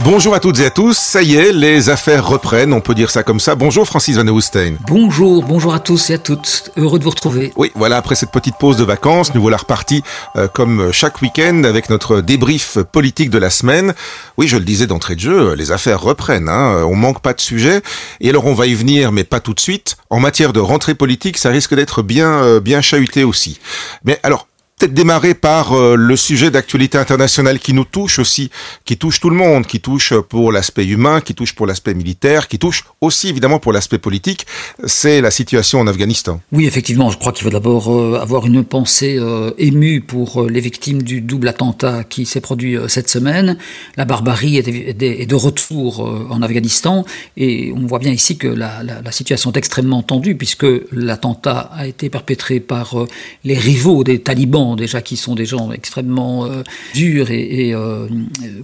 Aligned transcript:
Bonjour 0.00 0.34
à 0.34 0.40
toutes 0.40 0.58
et 0.58 0.66
à 0.66 0.70
tous, 0.70 0.98
ça 0.98 1.22
y 1.22 1.36
est, 1.36 1.52
les 1.52 1.88
affaires 1.88 2.26
reprennent, 2.26 2.72
on 2.72 2.80
peut 2.80 2.96
dire 2.96 3.10
ça 3.10 3.22
comme 3.22 3.38
ça. 3.38 3.54
Bonjour 3.54 3.86
Francis 3.86 4.16
Van 4.16 4.26
Hoostein. 4.26 4.74
Bonjour, 4.88 5.44
bonjour 5.44 5.72
à 5.72 5.78
tous 5.78 6.10
et 6.10 6.14
à 6.14 6.18
toutes, 6.18 6.72
heureux 6.76 6.98
de 6.98 7.04
vous 7.04 7.10
retrouver. 7.10 7.52
Oui, 7.56 7.70
voilà, 7.76 7.96
après 7.96 8.16
cette 8.16 8.32
petite 8.32 8.56
pause 8.58 8.76
de 8.76 8.84
vacances, 8.84 9.34
nous 9.34 9.40
voilà 9.40 9.56
repartis 9.56 10.02
euh, 10.36 10.48
comme 10.48 10.92
chaque 10.92 11.22
week-end 11.22 11.62
avec 11.64 11.90
notre 11.90 12.20
débrief 12.20 12.78
politique 12.92 13.30
de 13.30 13.38
la 13.38 13.50
semaine. 13.50 13.94
Oui, 14.36 14.48
je 14.48 14.56
le 14.56 14.64
disais 14.64 14.88
d'entrée 14.88 15.14
de 15.14 15.20
jeu, 15.20 15.54
les 15.54 15.70
affaires 15.70 16.00
reprennent, 16.00 16.48
hein, 16.48 16.82
on 16.84 16.96
manque 16.96 17.22
pas 17.22 17.32
de 17.32 17.40
sujet. 17.40 17.80
Et 18.20 18.30
alors 18.30 18.46
on 18.46 18.54
va 18.54 18.66
y 18.66 18.74
venir, 18.74 19.12
mais 19.12 19.24
pas 19.24 19.40
tout 19.40 19.54
de 19.54 19.60
suite. 19.60 19.96
En 20.10 20.18
matière 20.18 20.52
de 20.52 20.60
rentrée 20.60 20.96
politique, 20.96 21.38
ça 21.38 21.50
risque 21.50 21.74
d'être 21.74 22.02
bien, 22.02 22.42
euh, 22.42 22.60
bien 22.60 22.80
chahuté 22.80 23.22
aussi. 23.22 23.60
Mais 24.02 24.18
alors, 24.24 24.48
peut-être 24.76 24.94
démarrer 24.94 25.34
par 25.34 25.72
euh, 25.72 25.94
le 25.94 26.16
sujet 26.16 26.50
d'actualité 26.50 26.98
internationale 26.98 27.60
qui 27.60 27.72
nous 27.72 27.84
touche 27.84 28.18
aussi, 28.18 28.50
qui 28.84 28.96
touche 28.96 29.20
tout 29.20 29.30
le 29.30 29.36
monde, 29.36 29.66
qui 29.66 29.80
touche 29.80 30.14
pour 30.14 30.50
l'aspect 30.50 30.84
humain, 30.84 31.20
qui 31.20 31.34
touche 31.34 31.54
pour 31.54 31.66
l'aspect 31.66 31.94
militaire, 31.94 32.48
qui 32.48 32.58
touche 32.58 32.82
aussi 33.00 33.28
évidemment 33.28 33.60
pour 33.60 33.72
l'aspect 33.72 33.98
politique, 33.98 34.46
c'est 34.84 35.20
la 35.20 35.30
situation 35.30 35.78
en 35.78 35.86
Afghanistan. 35.86 36.40
Oui, 36.50 36.66
effectivement, 36.66 37.10
je 37.10 37.18
crois 37.18 37.30
qu'il 37.30 37.44
faut 37.44 37.50
d'abord 37.50 37.88
euh, 37.88 38.18
avoir 38.20 38.46
une 38.46 38.64
pensée 38.64 39.16
euh, 39.16 39.52
émue 39.58 40.00
pour 40.00 40.42
les 40.42 40.60
victimes 40.60 41.02
du 41.02 41.20
double 41.20 41.48
attentat 41.48 42.02
qui 42.02 42.26
s'est 42.26 42.40
produit 42.40 42.76
cette 42.88 43.08
semaine. 43.08 43.56
La 43.96 44.04
barbarie 44.04 44.56
est 44.56 45.26
de, 45.28 45.34
retour 45.34 46.00
en 46.30 46.42
Afghanistan 46.42 47.04
et 47.36 47.72
on 47.76 47.86
voit 47.86 47.98
bien 47.98 48.12
ici 48.12 48.38
que 48.38 48.46
la, 48.46 48.82
la 48.82 49.12
situation 49.12 49.50
est 49.50 49.56
extrêmement 49.56 50.02
tendue 50.02 50.36
puisque 50.36 50.66
l'attentat 50.92 51.70
a 51.72 51.86
été 51.86 52.08
perpétré 52.08 52.60
par 52.60 52.94
les 53.42 53.58
rivaux 53.58 54.04
des 54.04 54.20
talibans 54.20 54.63
déjà 54.74 55.02
qui 55.02 55.16
sont 55.16 55.34
des 55.34 55.44
gens 55.44 55.70
extrêmement 55.72 56.46
euh, 56.46 56.62
durs 56.94 57.30
et, 57.30 57.74
euh, 57.74 58.08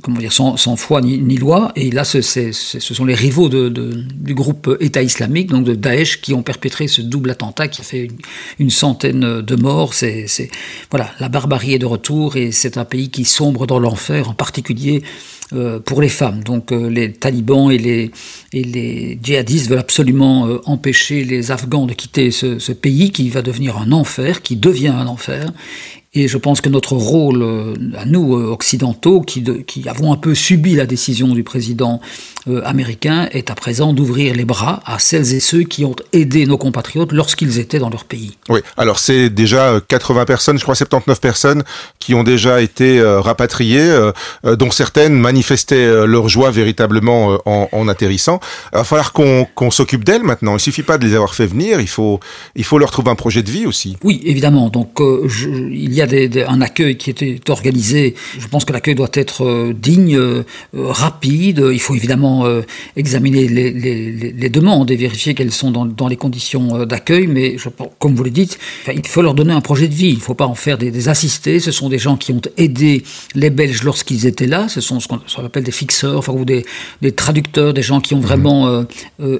comment 0.02 0.18
dire 0.18 0.32
sans, 0.32 0.56
foi 0.76 1.00
ni, 1.00 1.36
loi. 1.36 1.72
Et 1.76 1.90
là, 1.90 2.04
ce, 2.04 2.20
sont 2.22 3.04
les 3.04 3.14
rivaux 3.14 3.48
du 3.48 4.34
groupe 4.34 4.76
État 4.80 5.02
islamique, 5.02 5.50
donc 5.50 5.64
de 5.64 5.74
Daesh, 5.74 6.20
qui 6.20 6.34
ont 6.34 6.42
perpétré 6.42 6.88
ce 6.88 7.02
double 7.02 7.30
attentat 7.30 7.68
qui 7.68 7.82
a 7.82 7.84
fait 7.84 8.08
une, 8.58 8.70
centaine 8.70 9.42
de 9.42 9.56
morts. 9.56 9.94
C'est 9.94 10.50
voilà, 10.90 11.10
la 11.20 11.28
barbarie 11.28 11.74
est 11.74 11.78
de 11.78 11.86
retour 11.86 12.36
et 12.36 12.52
c'est 12.52 12.78
un 12.78 12.84
pays 12.84 13.10
qui 13.10 13.24
sombre 13.24 13.66
dans 13.66 13.78
l'enfer, 13.78 14.28
en 14.28 14.34
particulier 14.34 15.02
euh, 15.52 15.80
pour 15.80 16.00
les 16.00 16.08
femmes. 16.08 16.42
Donc 16.44 16.70
les 16.70 17.12
talibans 17.12 17.70
et 17.70 17.78
les, 18.52 19.18
djihadistes 19.22 19.68
veulent 19.68 19.78
absolument 19.78 20.48
empêcher 20.64 21.24
les 21.24 21.50
Afghans 21.50 21.86
de 21.86 21.92
quitter 21.92 22.30
ce, 22.30 22.72
pays 22.72 23.10
qui 23.10 23.28
va 23.28 23.42
devenir 23.42 23.76
un 23.78 23.92
enfer, 23.92 24.42
qui 24.42 24.56
devient 24.56 24.88
un 24.88 25.06
enfer. 25.06 25.50
Et 26.12 26.26
je 26.26 26.38
pense 26.38 26.60
que 26.60 26.68
notre 26.68 26.94
rôle, 26.96 27.42
euh, 27.42 27.74
à 27.96 28.04
nous, 28.04 28.36
euh, 28.36 28.50
occidentaux, 28.50 29.20
qui, 29.20 29.44
qui 29.64 29.88
avons 29.88 30.12
un 30.12 30.16
peu 30.16 30.34
subi 30.34 30.74
la 30.74 30.86
décision 30.86 31.28
du 31.34 31.44
président 31.44 32.00
américain, 32.64 33.28
est 33.32 33.50
à 33.50 33.54
présent 33.54 33.92
d'ouvrir 33.92 34.34
les 34.34 34.44
bras 34.44 34.80
à 34.86 34.98
celles 34.98 35.34
et 35.34 35.40
ceux 35.40 35.62
qui 35.62 35.84
ont 35.84 35.96
aidé 36.12 36.46
nos 36.46 36.58
compatriotes 36.58 37.12
lorsqu'ils 37.12 37.58
étaient 37.58 37.78
dans 37.78 37.90
leur 37.90 38.04
pays. 38.04 38.36
Oui, 38.48 38.60
alors 38.76 38.98
c'est 38.98 39.30
déjà 39.30 39.80
80 39.86 40.24
personnes, 40.24 40.58
je 40.58 40.62
crois 40.62 40.74
79 40.74 41.20
personnes, 41.20 41.62
qui 41.98 42.14
ont 42.14 42.24
déjà 42.24 42.62
été 42.62 43.02
rapatriées, 43.02 44.10
dont 44.44 44.70
certaines 44.70 45.14
manifestaient 45.14 46.06
leur 46.06 46.28
joie 46.28 46.50
véritablement 46.50 47.38
en, 47.44 47.68
en 47.70 47.88
atterrissant. 47.88 48.40
Il 48.72 48.78
va 48.78 48.84
falloir 48.84 49.12
qu'on 49.12 49.70
s'occupe 49.70 50.04
d'elles 50.04 50.22
maintenant. 50.22 50.56
Il 50.56 50.60
suffit 50.60 50.82
pas 50.82 50.98
de 50.98 51.06
les 51.06 51.14
avoir 51.14 51.34
fait 51.34 51.46
venir, 51.46 51.80
il 51.80 51.88
faut, 51.88 52.20
il 52.56 52.64
faut 52.64 52.78
leur 52.78 52.90
trouver 52.90 53.10
un 53.10 53.16
projet 53.16 53.42
de 53.42 53.50
vie 53.50 53.66
aussi. 53.66 53.96
Oui, 54.02 54.20
évidemment. 54.24 54.68
Donc 54.70 55.00
je, 55.26 55.48
il 55.48 55.92
y 55.92 56.02
a 56.02 56.06
un 56.48 56.60
accueil 56.60 56.96
qui 56.96 57.10
était 57.10 57.40
organisé. 57.48 58.14
Je 58.38 58.46
pense 58.46 58.64
que 58.64 58.72
l'accueil 58.72 58.94
doit 58.94 59.10
être 59.14 59.44
euh, 59.44 59.72
digne, 59.72 60.16
euh, 60.16 60.44
rapide. 60.74 61.64
Il 61.72 61.80
faut 61.80 61.94
évidemment 61.94 62.29
euh, 62.44 62.62
examiner 62.96 63.48
les, 63.48 64.48
demandes 64.48 64.90
et 64.90 64.96
vérifier 64.96 65.34
qu'elles 65.34 65.52
sont 65.52 65.70
dans, 65.70 66.08
les 66.08 66.16
conditions 66.16 66.84
d'accueil. 66.86 67.26
Mais 67.26 67.56
je, 67.58 67.68
comme 67.98 68.14
vous 68.14 68.24
le 68.24 68.30
dites, 68.30 68.58
il 68.92 69.06
faut 69.06 69.22
leur 69.22 69.34
donner 69.34 69.52
un 69.52 69.60
projet 69.60 69.88
de 69.88 69.94
vie. 69.94 70.10
Il 70.10 70.16
ne 70.16 70.22
faut 70.22 70.34
pas 70.34 70.46
en 70.46 70.54
faire 70.54 70.78
des, 70.78 71.08
assistés. 71.08 71.60
Ce 71.60 71.70
sont 71.70 71.88
des 71.88 71.98
gens 71.98 72.16
qui 72.16 72.32
ont 72.32 72.40
aidé 72.56 73.02
les 73.34 73.50
Belges 73.50 73.82
lorsqu'ils 73.82 74.26
étaient 74.26 74.46
là. 74.46 74.68
Ce 74.68 74.80
sont 74.80 75.00
ce 75.00 75.08
qu'on 75.08 75.44
appelle 75.44 75.64
des 75.64 75.72
fixeurs, 75.72 76.18
enfin, 76.18 76.32
ou 76.32 76.44
des, 76.44 76.64
traducteurs, 77.12 77.72
des 77.72 77.82
gens 77.82 78.00
qui 78.00 78.14
ont 78.14 78.18
mhm. 78.18 78.24
vraiment 78.24 78.84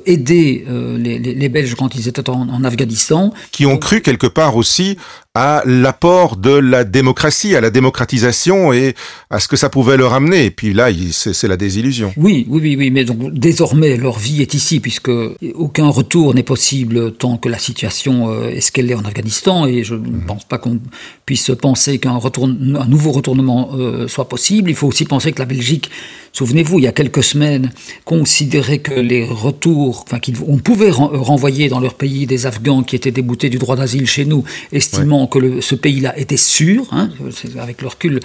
aidé 0.06 0.64
les, 0.98 1.48
Belges 1.48 1.74
quand 1.74 1.94
ils 1.94 2.08
étaient 2.08 2.28
en, 2.30 2.48
en 2.48 2.64
Afghanistan. 2.64 3.32
Qui 3.50 3.66
ont 3.66 3.78
cru 3.78 4.00
quelque 4.00 4.26
part 4.26 4.56
aussi 4.56 4.96
à 5.34 5.62
l'apport 5.64 6.36
de 6.36 6.50
la 6.50 6.82
démocratie, 6.82 7.54
à 7.54 7.60
la 7.60 7.70
démocratisation 7.70 8.72
et 8.72 8.94
à 9.30 9.38
ce 9.38 9.46
que 9.46 9.56
ça 9.56 9.68
pouvait 9.68 9.96
leur 9.96 10.12
amener. 10.12 10.46
Et 10.46 10.50
puis 10.50 10.72
là, 10.72 10.88
c'est 11.12 11.46
la 11.46 11.56
désillusion. 11.56 12.12
Oui, 12.16 12.46
oui, 12.48 12.60
oui, 12.60 12.76
oui, 12.80 12.90
mais 12.90 13.04
donc 13.04 13.34
désormais 13.34 13.98
leur 13.98 14.18
vie 14.18 14.40
est 14.40 14.54
ici 14.54 14.80
puisque 14.80 15.10
aucun 15.54 15.88
retour 15.88 16.34
n'est 16.34 16.42
possible 16.42 17.12
tant 17.12 17.36
que 17.36 17.50
la 17.50 17.58
situation 17.58 18.30
euh, 18.30 18.48
est 18.48 18.62
ce 18.62 18.72
qu'elle 18.72 18.90
est 18.90 18.94
en 18.94 19.04
Afghanistan 19.04 19.66
et 19.66 19.84
je 19.84 19.94
ne 19.94 19.98
mhm. 19.98 20.24
pense 20.26 20.44
pas 20.44 20.56
qu'on 20.56 20.80
puisse 21.26 21.50
penser 21.60 21.98
qu'un 21.98 22.18
un 22.18 22.86
nouveau 22.88 23.12
retournement 23.12 23.72
euh, 23.74 24.08
soit 24.08 24.30
possible. 24.30 24.70
Il 24.70 24.76
faut 24.76 24.86
aussi 24.86 25.04
penser 25.04 25.32
que 25.32 25.40
la 25.40 25.44
Belgique 25.44 25.90
Souvenez-vous, 26.32 26.78
il 26.78 26.84
y 26.84 26.88
a 26.88 26.92
quelques 26.92 27.24
semaines, 27.24 27.72
considérait 28.04 28.78
que 28.78 28.94
les 28.94 29.24
retours, 29.24 30.04
enfin 30.06 30.20
qu'on 30.20 30.58
pouvait 30.58 30.90
renvoyer 30.90 31.68
dans 31.68 31.80
leur 31.80 31.94
pays 31.94 32.26
des 32.26 32.46
Afghans 32.46 32.84
qui 32.84 32.94
étaient 32.94 33.10
déboutés 33.10 33.50
du 33.50 33.58
droit 33.58 33.74
d'asile 33.74 34.06
chez 34.06 34.24
nous, 34.24 34.44
estimant 34.70 35.26
que 35.26 35.60
ce 35.60 35.74
pays-là 35.74 36.16
était 36.16 36.36
sûr, 36.36 36.86
hein, 36.92 37.10
avec 37.58 37.82
le 37.82 37.88
recul, 37.88 38.20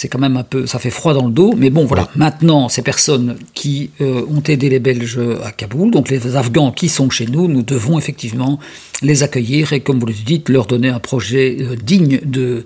c'est 0.00 0.08
quand 0.08 0.18
même 0.18 0.38
un 0.38 0.44
peu, 0.44 0.66
ça 0.66 0.78
fait 0.78 0.88
froid 0.88 1.12
dans 1.12 1.26
le 1.26 1.32
dos. 1.32 1.52
Mais 1.58 1.68
bon, 1.68 1.84
voilà. 1.84 2.08
Maintenant, 2.16 2.70
ces 2.70 2.80
personnes 2.80 3.36
qui 3.52 3.90
euh, 4.00 4.22
ont 4.30 4.42
aidé 4.48 4.70
les 4.70 4.78
Belges 4.78 5.20
à 5.44 5.52
Kaboul, 5.52 5.90
donc 5.90 6.08
les 6.08 6.36
Afghans 6.36 6.72
qui 6.72 6.88
sont 6.88 7.10
chez 7.10 7.26
nous, 7.26 7.48
nous 7.48 7.62
devons 7.62 7.98
effectivement 7.98 8.58
les 9.02 9.22
accueillir 9.22 9.74
et, 9.74 9.80
comme 9.80 10.00
vous 10.00 10.06
le 10.06 10.14
dites, 10.14 10.48
leur 10.48 10.64
donner 10.64 10.88
un 10.88 11.00
projet 11.00 11.58
euh, 11.60 11.76
digne 11.76 12.18
de 12.24 12.64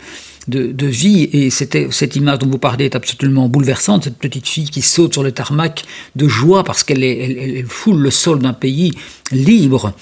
de, 0.48 0.86
vie. 0.86 1.28
Et 1.32 1.50
c'était 1.50 1.88
cette 1.90 2.16
image 2.16 2.38
dont 2.38 2.48
vous 2.48 2.58
parlez 2.58 2.86
est 2.86 2.96
absolument 2.96 3.48
bouleversante. 3.48 4.04
Cette 4.04 4.18
petite 4.18 4.46
fille 4.46 4.68
qui 4.68 4.82
saute 4.82 5.12
sur 5.12 5.22
le 5.22 5.32
tarmac 5.32 5.84
de 6.16 6.28
joie 6.28 6.64
parce 6.64 6.84
qu'elle 6.84 7.02
elle, 7.02 7.66
foule 7.66 7.98
le 7.98 8.10
sol 8.10 8.40
d'un 8.40 8.52
pays 8.52 8.92
libre. 9.32 9.92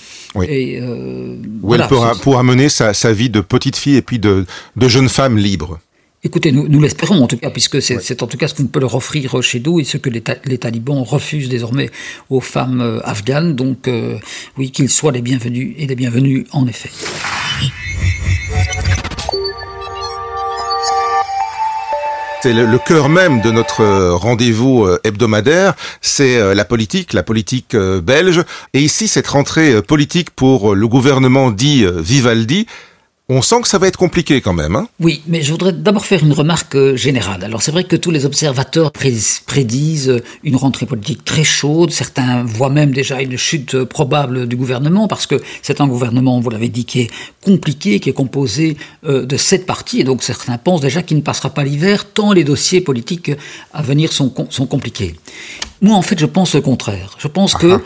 Et, 0.42 0.80
euh, 0.80 1.36
Où 1.62 1.74
elle 1.74 1.86
pourra, 1.86 2.42
mener 2.42 2.68
sa, 2.68 3.12
vie 3.12 3.30
de 3.30 3.40
petite 3.40 3.76
fille 3.76 3.96
et 3.96 4.02
puis 4.02 4.18
de, 4.18 4.44
jeune 4.80 5.08
femme 5.08 5.38
libre. 5.38 5.78
Écoutez, 6.24 6.52
nous, 6.52 6.68
nous 6.68 6.80
l'espérons 6.80 7.24
en 7.24 7.26
tout 7.26 7.36
cas, 7.36 7.50
puisque 7.50 7.82
c'est 7.82 8.22
en 8.22 8.28
tout 8.28 8.36
cas 8.36 8.46
ce 8.46 8.54
qu'on 8.54 8.66
peut 8.66 8.78
leur 8.78 8.94
offrir 8.94 9.42
chez 9.42 9.58
nous 9.58 9.80
et 9.80 9.84
ce 9.84 9.96
que 9.96 10.08
les, 10.08 10.22
talibans 10.22 11.02
refusent 11.02 11.48
désormais 11.48 11.90
aux 12.30 12.40
femmes 12.40 12.80
euh, 12.80 13.00
afghanes. 13.02 13.56
Donc 13.56 13.88
euh, 13.88 14.18
oui, 14.56 14.70
qu'ils 14.70 14.88
soient 14.88 15.10
les 15.10 15.22
bienvenus 15.22 15.74
et 15.78 15.86
les 15.88 15.96
bienvenus 15.96 16.46
en 16.52 16.68
effet. 16.68 16.90
C'est 22.42 22.52
le, 22.52 22.76
cœur 22.76 23.08
même 23.08 23.40
de 23.40 23.52
notre 23.52 23.82
euh, 23.82 24.16
rendez-vous 24.16 24.84
euh, 24.84 24.98
hebdomadaire, 25.04 25.74
c'est 26.00 26.38
euh, 26.38 26.54
la 26.54 26.64
politique, 26.64 27.12
la 27.12 27.22
politique 27.22 27.76
belge. 27.76 28.42
Et 28.74 28.80
ici, 28.80 29.06
cette 29.06 29.28
rentrée 29.28 29.80
politique 29.80 30.30
pour 30.30 30.74
le 30.74 30.88
gouvernement 30.88 31.52
dit 31.52 31.86
Vivaldi, 31.98 32.66
on 33.32 33.42
sent 33.42 33.62
que 33.62 33.68
ça 33.68 33.78
va 33.78 33.88
être 33.88 33.96
compliqué 33.96 34.40
quand 34.40 34.52
même. 34.52 34.76
Hein 34.76 34.88
oui, 35.00 35.22
mais 35.26 35.42
je 35.42 35.50
voudrais 35.52 35.72
d'abord 35.72 36.04
faire 36.04 36.22
une 36.22 36.32
remarque 36.32 36.76
euh, 36.76 36.96
générale. 36.96 37.44
Alors 37.44 37.62
c'est 37.62 37.70
vrai 37.70 37.84
que 37.84 37.96
tous 37.96 38.10
les 38.10 38.26
observateurs 38.26 38.92
prédisent 38.92 40.20
une 40.42 40.56
rentrée 40.56 40.86
politique 40.86 41.24
très 41.24 41.44
chaude. 41.44 41.90
Certains 41.90 42.44
voient 42.44 42.70
même 42.70 42.92
déjà 42.92 43.22
une 43.22 43.36
chute 43.36 43.84
probable 43.84 44.46
du 44.46 44.56
gouvernement 44.56 45.08
parce 45.08 45.26
que 45.26 45.40
c'est 45.62 45.80
un 45.80 45.86
gouvernement, 45.86 46.40
vous 46.40 46.50
l'avez 46.50 46.68
dit, 46.68 46.84
qui 46.84 47.00
est 47.00 47.10
compliqué, 47.40 48.00
qui 48.00 48.10
est 48.10 48.14
composé 48.14 48.76
euh, 49.06 49.24
de 49.24 49.36
sept 49.36 49.66
partis. 49.66 50.00
Et 50.00 50.04
donc 50.04 50.22
certains 50.22 50.58
pensent 50.58 50.82
déjà 50.82 51.02
qu'il 51.02 51.16
ne 51.16 51.22
passera 51.22 51.50
pas 51.50 51.64
l'hiver 51.64 52.12
tant 52.12 52.32
les 52.32 52.44
dossiers 52.44 52.80
politiques 52.80 53.30
à 53.72 53.82
venir 53.82 54.12
sont 54.12 54.30
compliqués. 54.30 55.14
Moi, 55.82 55.96
en 55.96 56.02
fait, 56.02 56.18
je 56.18 56.26
pense 56.26 56.54
le 56.54 56.60
contraire. 56.60 57.16
Je 57.18 57.26
pense 57.26 57.56
qu'il 57.56 57.68
que 57.68 57.80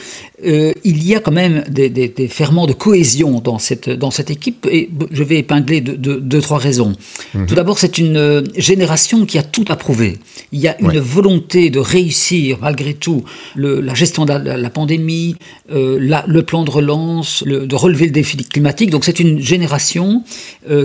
euh, 0.44 0.72
il 0.84 1.02
y 1.02 1.14
a 1.14 1.20
quand 1.20 1.32
même 1.32 1.64
des, 1.70 2.28
ferments 2.28 2.66
de 2.66 2.74
cohésion 2.74 3.40
dans 3.40 3.58
cette, 3.58 3.88
dans 3.88 4.10
cette 4.10 4.30
équipe, 4.30 4.66
et 4.70 4.90
je 5.10 5.22
vais 5.22 5.38
épingler 5.38 5.80
deux, 5.80 6.40
trois 6.40 6.58
raisons. 6.58 6.92
Mhm. 7.34 7.46
Tout 7.46 7.54
d'abord, 7.54 7.78
c'est 7.78 7.96
une 7.96 8.18
euh, 8.18 8.42
génération 8.56 9.24
qui 9.24 9.38
a 9.38 9.42
tout 9.42 9.64
approuvé. 9.68 10.18
Il 10.52 10.60
y 10.60 10.68
a 10.68 10.78
une 10.80 10.98
volonté 10.98 11.70
de 11.70 11.78
réussir, 11.78 12.58
malgré 12.60 12.92
tout, 12.92 13.24
la 13.56 13.94
gestion 13.94 14.26
de 14.26 14.32
la, 14.32 14.70
pandémie, 14.70 15.36
euh, 15.72 15.98
le 16.26 16.42
plan 16.42 16.64
de 16.64 16.70
relance, 16.70 17.44
de 17.44 17.74
relever 17.74 18.04
le 18.04 18.12
défi 18.12 18.36
climatique. 18.36 18.90
Donc, 18.90 19.06
c'est 19.06 19.18
une 19.20 19.40
génération 19.40 20.22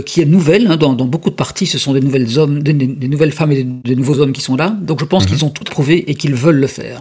qui 0.06 0.22
est 0.22 0.26
nouvelle. 0.26 0.68
Hein, 0.68 0.78
dans, 0.78 0.94
beaucoup 0.94 1.30
de 1.30 1.36
partis, 1.36 1.66
ce 1.66 1.78
sont 1.78 1.94
des 1.94 2.02
nouvelles 2.02 2.40
hommes, 2.40 2.64
des, 2.64 2.74
nouvelles 3.08 3.34
femmes 3.34 3.52
et 3.52 3.64
des, 3.66 3.96
nouveaux 3.96 4.20
hommes 4.20 4.32
qui 4.32 4.42
sont 4.42 4.56
là. 4.56 4.70
Donc, 4.82 5.02
je 5.02 5.06
pense 5.06 5.24
mhm. 5.24 5.30
qu'ils 5.30 5.46
ont 5.46 5.50
tout 5.50 5.64
approuvé 5.68 6.10
et 6.10 6.16
qu'ils 6.16 6.36
veulent 6.36 6.60
le 6.60 6.68
faire. 6.68 7.01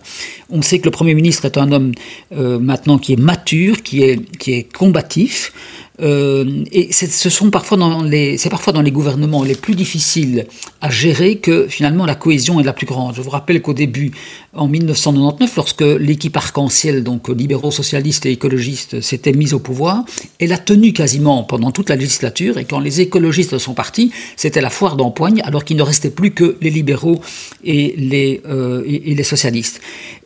On 0.51 0.63
sait 0.63 0.79
que 0.79 0.85
le 0.85 0.91
Premier 0.91 1.15
ministre 1.15 1.45
est 1.45 1.59
un 1.59 1.73
homme 1.73 1.93
euh, 2.33 2.59
maintenant 2.59 2.99
qui 2.99 3.13
est 3.13 3.21
mature, 3.21 3.83
qui 3.83 4.03
est, 4.03 4.37
qui 4.39 4.53
est 4.53 4.73
combatif. 4.73 5.53
et 6.01 6.93
ce 6.93 7.29
sont 7.29 7.51
parfois 7.51 7.77
dans 7.77 8.03
les, 8.03 8.39
c'est 8.39 8.49
parfois 8.49 8.73
dans 8.73 8.81
les 8.81 8.91
gouvernements 8.91 9.43
les 9.45 9.55
plus 9.55 9.75
difficiles 9.75 10.47
à 10.81 10.89
gérer 10.89 11.37
que 11.37 11.67
finalement 11.69 12.07
la 12.07 12.15
cohésion 12.15 12.59
est 12.59 12.65
la 12.65 12.73
plus 12.73 12.87
grande. 12.87 13.15
Je 13.15 13.21
vous 13.21 13.29
rappelle 13.29 13.61
qu'au 13.61 13.75
début, 13.75 14.11
en 14.53 14.67
1999, 14.67 15.55
lorsque 15.57 15.83
l'équipe 15.83 16.37
arc-en-ciel, 16.37 17.05
donc 17.05 17.29
libéraux, 17.29 17.71
socialistes 17.71 18.27
et 18.27 18.33
écologistes, 18.33 19.01
s'était 19.01 19.33
mise 19.33 19.55
au 19.55 19.61
pouvoir, 19.61 20.05
elle 20.41 20.53
a 20.53 20.59
tenu 20.59 20.93
quasiment 20.93 21.45
pendant 21.45 21.71
toute 21.71 21.89
la 21.89 21.95
législature, 21.95 22.59
et 22.59 22.65
quand 22.65 22.81
les 22.81 23.01
écologistes 23.01 23.59
sont 23.59 23.75
partis, 23.75 24.11
c'était 24.37 24.61
la 24.61 24.71
foire 24.71 24.97
d'empoigne, 24.97 25.41
alors 25.45 25.65
qu'il 25.65 25.77
ne 25.77 25.83
restait 25.83 26.11
plus 26.11 26.33
que 26.33 26.57
les 26.61 26.71
libéraux 26.71 27.21
et 27.63 27.95
les, 27.97 28.43
euh, 28.49 28.83
et, 28.87 29.15
les 29.15 29.23
socialistes. 29.23 29.81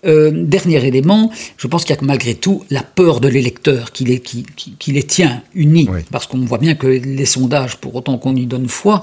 Euh, 0.07 0.31
dernier 0.33 0.87
élément, 0.87 1.31
je 1.59 1.67
pense 1.67 1.85
qu'il 1.85 1.95
y 1.95 1.99
a 1.99 2.03
malgré 2.03 2.35
tout 2.35 2.65
la 2.71 2.83
peur 2.83 3.21
de 3.21 3.29
l'électeur 3.29 3.93
qui 3.93 4.05
les, 4.05 4.21
qui, 4.21 4.47
qui, 4.57 4.93
les 4.93 5.03
tient 5.03 5.43
unis, 5.55 5.89
parce 6.11 6.27
qu'on 6.27 6.39
voit 6.39 6.59
bien 6.59 6.75
que 6.75 6.87
les 6.87 7.27
sondages, 7.27 7.77
pour 7.77 7.95
autant 7.95 8.17
qu'on 8.17 8.37
y 8.37 8.47
donne 8.47 8.69
foi, 8.69 9.03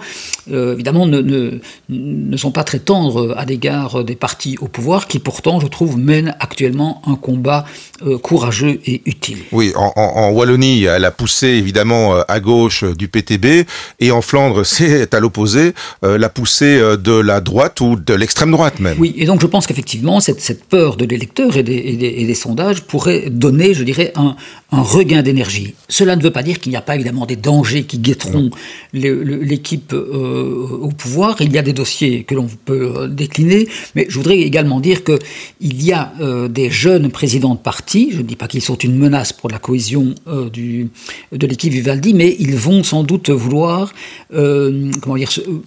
euh, 0.52 0.74
évidemment 0.74 1.06
ne, 1.06 1.22
ne, 1.22 1.60
ne 1.90 2.38
sont 2.38 2.52
pas 2.52 2.64
très 2.64 2.80
tendres 2.80 3.36
à 3.38 3.46
l'égard 3.46 4.04
des 4.04 4.16
partis 4.16 4.58
au 4.62 4.68
pouvoir, 4.68 5.08
qui 5.12 5.20
pourtant, 5.20 5.60
je 5.60 5.68
trouve, 5.68 5.98
mènent 5.98 6.38
actuellement 6.40 7.02
un 7.06 7.16
combat 7.16 7.66
euh, 8.08 8.18
courageux 8.18 8.80
et 8.86 9.02
utile. 9.06 9.40
Oui, 9.52 9.74
en, 9.76 9.92
en, 9.98 10.32
Wallonie, 10.32 10.86
elle 10.86 11.04
a 11.04 11.12
poussé 11.12 11.48
évidemment 11.48 12.16
euh, 12.16 12.22
à 12.30 12.40
gauche 12.40 12.86
du 12.86 13.10
PTB, 13.10 13.68
et 14.00 14.12
en 14.12 14.22
Flandre, 14.22 14.66
c'est 14.66 15.14
à 15.14 15.20
l'opposé, 15.20 15.74
euh, 16.06 16.18
la 16.18 16.30
poussée 16.30 16.80
de 16.80 17.12
la 17.12 17.42
droite 17.42 17.82
ou 17.82 17.98
de 17.98 18.14
l'extrême 18.14 18.52
droite 18.52 18.80
même. 18.80 18.98
Oui, 19.00 19.14
et 19.18 19.26
donc 19.26 19.42
je 19.42 19.48
pense 19.48 19.68
qu'effectivement, 19.68 20.22
cette, 20.22 20.40
cette, 20.40 20.64
peur 20.64 20.96
de 20.96 21.04
l'électeur 21.04 21.58
et, 21.58 21.60
et 21.60 22.26
des, 22.26 22.36
sondages 22.36 22.84
pourrait 22.84 23.30
donner, 23.30 23.74
je 23.74 23.84
dirais, 23.84 24.14
un, 24.16 24.38
un 24.72 24.82
regain 24.82 25.22
d'énergie. 25.24 25.76
Cela 25.90 26.16
ne 26.16 26.24
veut 26.24 26.32
pas 26.32 26.44
dire 26.44 26.60
qu'il 26.60 26.70
n'y 26.70 26.78
a 26.78 26.82
pas 26.82 26.96
évidemment 26.96 27.26
des 27.26 27.36
dangers 27.36 27.84
qui 27.84 28.00
guetteront 28.00 28.52
l'équipe 28.94 29.92
au 29.92 30.90
pouvoir. 30.98 31.36
Il 31.42 31.52
y 31.52 31.58
a 31.58 31.62
des 31.62 31.74
dossiers 31.74 32.24
que 32.24 32.36
l'on 32.36 32.48
peut 32.64 33.10
décliner, 33.10 33.68
mais 33.96 34.06
je 34.08 34.16
voudrais 34.16 34.38
également 34.38 34.80
dire 34.80 35.01
qu'il 35.04 35.84
y 35.84 35.92
a 35.92 36.14
euh, 36.22 36.48
des 36.48 36.70
jeunes 36.70 37.10
présidents 37.10 37.56
de 37.56 37.60
parti, 37.60 38.10
je 38.12 38.18
ne 38.18 38.24
dis 38.24 38.36
pas 38.36 38.48
qu'ils 38.48 38.62
sont 38.62 38.76
une 38.76 38.98
menace 38.98 39.34
pour 39.34 39.50
la 39.50 39.60
cohésion 39.60 40.16
euh, 40.28 40.50
de 40.50 41.48
l'équipe 41.48 41.72
Vivaldi, 41.72 42.14
mais 42.14 42.36
ils 42.40 42.56
vont 42.56 42.84
sans 42.84 43.04
doute 43.04 43.30
vouloir 43.30 43.94
euh, 44.34 44.92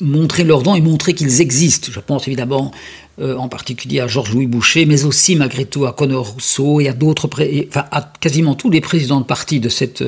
montrer 0.00 0.44
leurs 0.44 0.62
dents 0.62 0.74
et 0.74 0.80
montrer 0.80 1.14
qu'ils 1.14 1.40
existent. 1.40 1.88
Je 1.92 2.00
pense 2.00 2.26
évidemment 2.28 2.72
en 3.22 3.48
particulier 3.48 4.00
à 4.00 4.06
Georges-Louis 4.06 4.46
Boucher, 4.46 4.86
mais 4.86 5.04
aussi 5.04 5.36
malgré 5.36 5.64
tout 5.64 5.86
à 5.86 5.92
Conor 5.92 6.30
Rousseau 6.30 6.80
et 6.80 6.88
à 6.88 6.92
d'autres, 6.92 7.28
enfin 7.68 7.84
à 7.90 8.12
quasiment 8.20 8.54
tous 8.54 8.70
les 8.70 8.80
présidents 8.80 9.20
de 9.20 9.26
parti 9.26 9.60
de 9.60 9.68
cette 9.68 10.04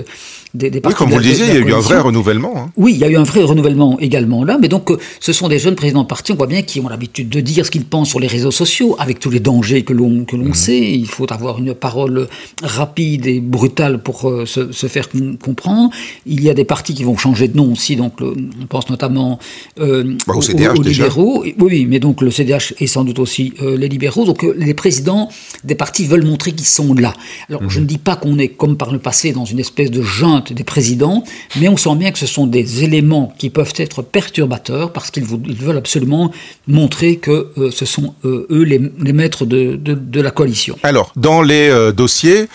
des, 0.57 0.71
des 0.71 0.81
oui, 0.85 0.95
comme 0.95 1.11
vous 1.11 1.19
le 1.19 1.23
disiez, 1.23 1.47
il 1.49 1.55
y 1.55 1.57
a 1.57 1.61
eu 1.61 1.73
un 1.73 1.81
vrai 1.81 1.99
renouvellement. 1.99 2.55
Hein. 2.57 2.71
Oui, 2.77 2.93
il 2.95 2.99
y 2.99 3.05
a 3.05 3.09
eu 3.09 3.17
un 3.17 3.23
vrai 3.23 3.43
renouvellement 3.43 3.99
également 4.01 4.45
là, 4.45 4.59
mais 4.61 4.69
donc 4.69 4.91
ce 5.21 5.33
sont 5.33 5.49
des 5.49 5.59
jeunes 5.59 5.75
présidents 5.75 6.03
de 6.03 6.09
parti, 6.09 6.33
on 6.33 6.37
voit 6.37 6.47
bien, 6.47 6.63
qui 6.63 6.81
ont 6.81 6.89
l'habitude 6.89 7.29
de 7.29 7.41
dire 7.41 7.67
ce 7.67 7.71
qu'ils 7.71 7.85
pensent 7.85 8.09
sur 8.09 8.21
les 8.21 8.27
réseaux 8.27 8.51
sociaux, 8.51 8.97
avec 8.99 9.21
tous 9.21 9.31
les 9.31 9.41
dangers 9.41 9.83
que 9.83 9.93
l'on 9.93 10.25
que 10.25 10.37
l'on 10.37 10.47
mhm. 10.47 10.55
sait. 10.55 10.81
Il 10.81 11.07
faut 11.07 11.31
avoir 11.33 11.59
une 11.59 11.75
parole 11.75 12.29
rapide 12.63 13.27
et 13.27 13.41
brutale 13.41 14.03
pour 14.03 14.29
euh, 14.29 14.47
se, 14.47 14.73
se, 14.73 14.87
faire 14.87 15.09
comprendre. 15.43 15.91
Il 16.25 16.43
y 16.43 16.49
a 16.49 16.55
des 16.55 16.65
partis 16.65 16.95
qui 16.95 17.05
vont 17.05 17.17
changer 17.17 17.49
de 17.49 17.57
nom 17.57 17.73
aussi, 17.73 17.97
donc 17.97 18.15
on 18.21 18.67
pense 18.67 18.89
notamment 18.89 19.39
euh, 19.79 20.17
bah, 20.27 20.35
au, 20.37 20.41
CDH, 20.41 20.79
aux, 20.79 20.83
libéraux. 20.83 21.45
Oui, 21.59 21.87
mais 21.87 21.99
donc 21.99 22.23
le 22.23 22.31
CDH 22.31 22.75
est 22.79 22.87
sans 22.97 23.05
doute 23.05 23.19
aussi 23.19 23.53
euh, 23.61 23.77
les 23.77 23.89
libéraux. 23.89 24.25
Donc 24.25 24.43
euh, 24.43 24.55
les 24.57 24.73
présidents 24.73 25.29
des 25.65 25.75
partis 25.75 26.07
veulent 26.07 26.25
montrer 26.25 26.53
qu'ils 26.53 26.67
sont 26.67 26.95
là. 26.95 27.13
Alors 27.51 27.69
je 27.69 27.79
mhm. 27.79 27.85
ne 27.85 27.89
dis 27.89 27.99
pas 27.99 28.17
qu'on 28.17 28.39
est 28.39 28.49
comme 28.49 28.79
par 28.79 28.91
le 28.91 28.99
passé 28.99 29.33
dans 29.33 29.45
une 29.45 29.61
espèce 29.61 29.91
de 29.91 30.01
junte 30.01 30.55
des 30.55 30.65
présidents, 30.65 31.23
mais 31.61 31.69
on 31.69 31.77
sent 31.77 31.95
bien 31.97 32.11
que 32.11 32.19
ce 32.19 32.27
sont 32.27 32.47
des 32.47 32.85
éléments 32.85 33.35
qui 33.37 33.51
peuvent 33.51 33.75
être 33.77 34.01
perturbateurs 34.01 34.95
parce 34.95 35.11
qu'ils 35.11 35.27
veulent 35.27 35.77
absolument 35.77 36.33
montrer 36.69 37.17
que 37.17 37.53
euh, 37.59 37.71
ce 37.71 37.85
sont 37.85 38.15
eux 38.25 38.47
les, 38.51 38.79
maîtres 39.13 39.45
de, 39.45 40.21
la 40.21 40.31
coalition. 40.31 40.79
Alors, 40.83 41.13
dans 41.17 41.43
les 41.43 41.93
dossiers, 41.95 42.47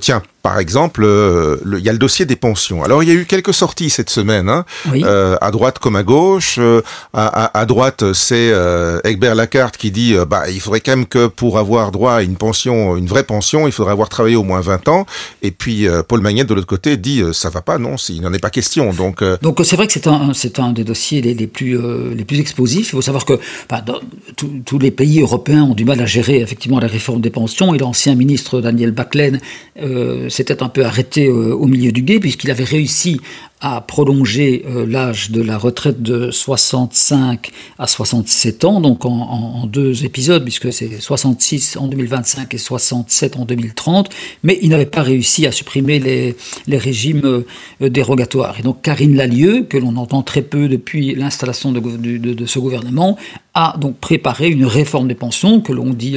tiens, 0.00 0.22
par 0.44 0.58
exemple, 0.58 1.04
euh, 1.04 1.56
il 1.64 1.82
y 1.82 1.88
a 1.88 1.92
le 1.92 1.98
dossier 1.98 2.26
des 2.26 2.36
pensions. 2.36 2.84
Alors, 2.84 3.02
il 3.02 3.08
y 3.08 3.12
a 3.12 3.14
eu 3.14 3.24
quelques 3.24 3.54
sorties 3.54 3.88
cette 3.88 4.10
semaine, 4.10 4.50
hein, 4.50 4.66
euh, 4.92 5.38
à 5.40 5.50
droite 5.50 5.78
comme 5.78 5.96
à 5.96 6.02
gauche. 6.02 6.56
Euh, 6.58 6.82
à, 7.14 7.58
à, 7.58 7.64
droite, 7.64 8.12
c'est 8.12 8.50
euh, 8.52 9.00
Egbert 9.04 9.36
Lacarte 9.36 9.78
qui 9.78 9.90
dit 9.90 10.14
bah 10.28 10.50
il 10.50 10.60
faudrait 10.60 10.80
quand 10.80 10.92
même 10.92 11.06
que 11.06 11.28
pour 11.28 11.58
avoir 11.58 11.92
droit 11.92 12.12
à 12.12 12.22
une 12.22 12.36
pension, 12.36 12.94
une 12.98 13.06
vraie 13.06 13.24
pension, 13.24 13.66
il 13.66 13.72
faudrait 13.72 13.92
avoir 13.92 14.10
travaillé 14.10 14.36
au 14.36 14.42
moins 14.42 14.60
20 14.60 14.88
ans. 14.88 15.06
Et 15.40 15.50
puis 15.50 15.86
Paul 16.08 16.20
Magnette 16.20 16.48
de 16.48 16.52
l'autre 16.52 16.66
côté 16.66 16.98
dit 16.98 17.22
ça 17.32 17.48
va 17.48 17.62
pas, 17.62 17.78
non, 17.78 17.96
il 18.10 18.20
n'en 18.20 18.34
est 18.34 18.38
pas 18.38 18.50
question. 18.50 18.92
Donc, 18.92 19.24
donc 19.40 19.62
c'est 19.64 19.76
vrai 19.76 19.86
que 19.86 19.94
c'est 19.94 20.06
un, 20.06 20.34
c'est 20.34 20.58
un 20.58 20.72
des 20.72 20.84
dossiers 20.84 21.22
les, 21.22 21.32
les 21.32 21.46
plus 21.46 21.78
les 22.14 22.24
plus 22.26 22.38
explosifs. 22.38 22.88
Il 22.88 22.96
faut 22.96 23.00
savoir 23.00 23.24
que 23.24 23.40
tous 24.66 24.78
les 24.78 24.90
pays 24.90 25.20
européens 25.20 25.62
ont 25.62 25.74
du 25.74 25.86
mal 25.86 26.02
à 26.02 26.06
gérer 26.06 26.42
effectivement 26.42 26.80
la 26.80 26.88
réforme 26.88 27.22
des 27.22 27.30
pensions. 27.30 27.74
Et 27.74 27.78
l'ancien 27.78 28.14
ministre 28.14 28.60
Daniel 28.60 28.90
Baclen 28.90 29.40
s'était 30.34 30.62
un 30.62 30.68
peu 30.68 30.84
arrêté 30.84 31.28
euh, 31.28 31.54
au 31.54 31.66
milieu 31.66 31.92
du 31.92 32.02
guet, 32.02 32.20
puisqu'il 32.20 32.50
avait 32.50 32.64
réussi 32.64 33.20
à 33.64 33.80
prolonger 33.80 34.62
euh, 34.68 34.84
l'âge 34.86 35.30
de 35.30 35.40
la 35.40 35.56
retraite 35.56 36.02
de 36.02 36.30
65 36.30 37.50
à 37.78 37.86
67 37.86 38.66
ans, 38.66 38.78
donc 38.82 39.06
en, 39.06 39.66
deux 39.66 40.04
épisodes, 40.04 40.44
puisque 40.44 40.70
c'est 40.70 41.00
66 41.00 41.78
en 41.78 41.86
2025 41.86 42.52
et 42.52 42.58
67 42.58 43.38
en 43.38 43.46
2030, 43.46 44.10
mais 44.42 44.58
il 44.60 44.68
n'avait 44.68 44.84
pas 44.84 45.00
réussi 45.00 45.46
à 45.46 45.52
supprimer 45.52 45.98
les, 45.98 46.36
les 46.66 46.76
régimes 46.76 47.22
euh, 47.24 47.88
dérogatoires. 47.88 48.60
Et 48.60 48.62
donc 48.62 48.82
Karine 48.82 49.16
Lallieu, 49.16 49.62
que 49.62 49.78
l'on 49.78 49.96
entend 49.96 50.22
très 50.22 50.42
peu 50.42 50.68
depuis 50.68 51.14
l'installation 51.14 51.72
de, 51.72 52.46
ce 52.46 52.58
gouvernement, 52.58 53.16
a 53.54 53.76
donc 53.80 53.96
préparé 53.96 54.48
une 54.48 54.66
réforme 54.66 55.08
des 55.08 55.14
pensions 55.14 55.60
que 55.60 55.72
l'on 55.72 55.90
dit 55.90 56.16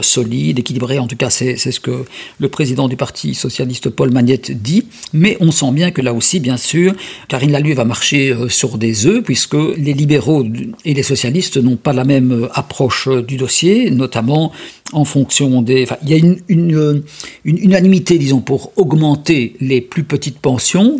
solide, 0.00 0.60
équilibrée, 0.60 1.00
en 1.00 1.08
tout 1.08 1.16
cas 1.16 1.28
c'est 1.28 1.56
ce 1.56 1.80
que 1.80 2.04
le 2.38 2.48
président 2.48 2.86
du 2.86 2.96
Parti 2.96 3.34
socialiste 3.34 3.90
Paul 3.90 4.12
Magnette 4.12 4.62
dit, 4.62 4.86
mais 5.12 5.36
on 5.40 5.50
sent 5.50 5.72
bien 5.72 5.90
que 5.90 6.00
là 6.00 6.14
aussi, 6.14 6.38
bien 6.38 6.56
sûr, 6.62 6.94
Karine 7.28 7.74
va 7.74 7.84
marcher 7.84 8.32
euh, 8.32 8.48
sur 8.48 8.78
des 8.78 9.06
œufs, 9.06 9.22
puisque 9.22 9.54
les 9.54 9.92
libéraux 9.92 10.44
et 10.84 10.94
les 10.94 11.02
socialistes 11.02 11.56
n'ont 11.56 11.76
pas 11.76 11.92
la 11.92 12.04
même 12.04 12.32
euh, 12.32 12.48
approche 12.54 13.08
euh, 13.08 13.22
du 13.22 13.36
dossier, 13.36 13.90
notamment 13.90 14.52
en 14.92 15.04
fonction 15.04 15.62
des... 15.62 15.86
Il 16.02 16.10
y 16.10 16.14
a 16.14 16.16
une, 16.16 16.38
une, 16.48 17.02
une, 17.44 17.58
unanimité, 17.58 18.18
disons, 18.18 18.40
pour 18.40 18.72
augmenter 18.76 19.54
les 19.60 19.80
plus 19.80 20.04
petites 20.04 20.38
pensions. 20.38 20.98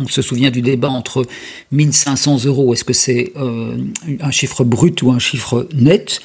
On 0.00 0.06
se 0.08 0.22
souvient 0.22 0.50
du 0.50 0.62
débat 0.62 0.90
entre 0.90 1.24
1500 1.72 2.44
euros, 2.44 2.72
est-ce 2.72 2.84
que 2.84 2.92
c'est 2.92 3.32
euh, 3.36 3.76
un 4.20 4.30
chiffre 4.30 4.64
brut 4.64 5.02
ou 5.02 5.10
un 5.10 5.18
chiffre 5.18 5.66
net? 5.74 6.20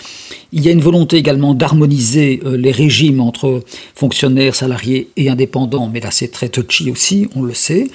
Il 0.53 0.65
y 0.65 0.70
a 0.70 0.72
une 0.72 0.81
volonté 0.81 1.17
également 1.17 1.53
d'harmoniser 1.53 2.41
euh, 2.46 2.55
les 2.55 2.72
régimes 2.72 3.20
entre 3.20 3.63
fonctionnaires, 3.96 4.55
salariés 4.55 5.10
et 5.17 5.29
indépendants, 5.29 5.89
mais 5.91 6.00
là 6.00 6.12
c'est 6.12 6.29
très 6.29 6.50
touchy 6.50 6.89
aussi, 6.89 7.27
on 7.36 7.41
le 7.41 7.53
sait. 7.53 7.88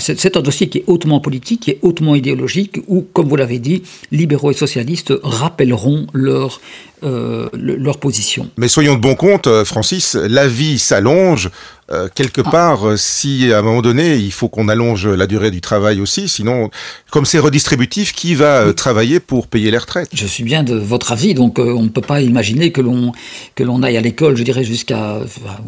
C'est 0.00 0.36
un 0.36 0.40
dossier 0.40 0.68
qui 0.68 0.78
est 0.78 0.84
hautement 0.86 1.20
politique, 1.20 1.60
qui 1.60 1.70
est 1.70 1.78
hautement 1.82 2.14
idéologique, 2.14 2.78
où, 2.88 3.02
comme 3.12 3.28
vous 3.28 3.36
l'avez 3.36 3.58
dit, 3.58 3.82
libéraux 4.10 4.50
et 4.50 4.54
socialistes 4.54 5.12
rappelleront 5.22 6.06
leur 6.12 6.60
euh, 7.04 7.48
leur 7.52 7.98
position. 7.98 8.50
Mais 8.56 8.68
soyons 8.68 8.94
de 8.94 9.00
bon 9.00 9.14
compte, 9.14 9.46
euh, 9.46 9.64
Francis, 9.64 10.14
la 10.14 10.48
vie 10.48 10.78
s'allonge. 10.78 11.50
Euh, 11.90 12.06
quelque 12.14 12.42
ah. 12.44 12.50
part, 12.50 12.80
si 12.98 13.50
à 13.50 13.60
un 13.60 13.62
moment 13.62 13.80
donné, 13.80 14.16
il 14.16 14.30
faut 14.30 14.48
qu'on 14.48 14.68
allonge 14.68 15.06
la 15.06 15.26
durée 15.26 15.50
du 15.50 15.62
travail 15.62 16.02
aussi, 16.02 16.28
sinon, 16.28 16.68
comme 17.10 17.24
c'est 17.24 17.38
redistributif, 17.38 18.12
qui 18.12 18.34
va 18.34 18.74
travailler 18.74 19.20
pour 19.20 19.46
payer 19.46 19.70
les 19.70 19.78
retraites? 19.78 20.10
Je 20.12 20.26
suis 20.26 20.44
bien 20.44 20.64
de 20.64 20.74
votre 20.74 21.12
avis, 21.12 21.32
donc 21.32 21.58
on 21.58 21.84
ne 21.84 21.88
peut 21.88 22.02
pas 22.02 22.20
imaginer 22.20 22.72
que 22.72 22.82
l'on 22.82 23.12
que 23.54 23.64
l'on 23.64 23.82
aille 23.82 23.96
à 23.96 24.02
l'école, 24.02 24.36
je 24.36 24.42
dirais 24.42 24.64
jusqu'à 24.64 25.20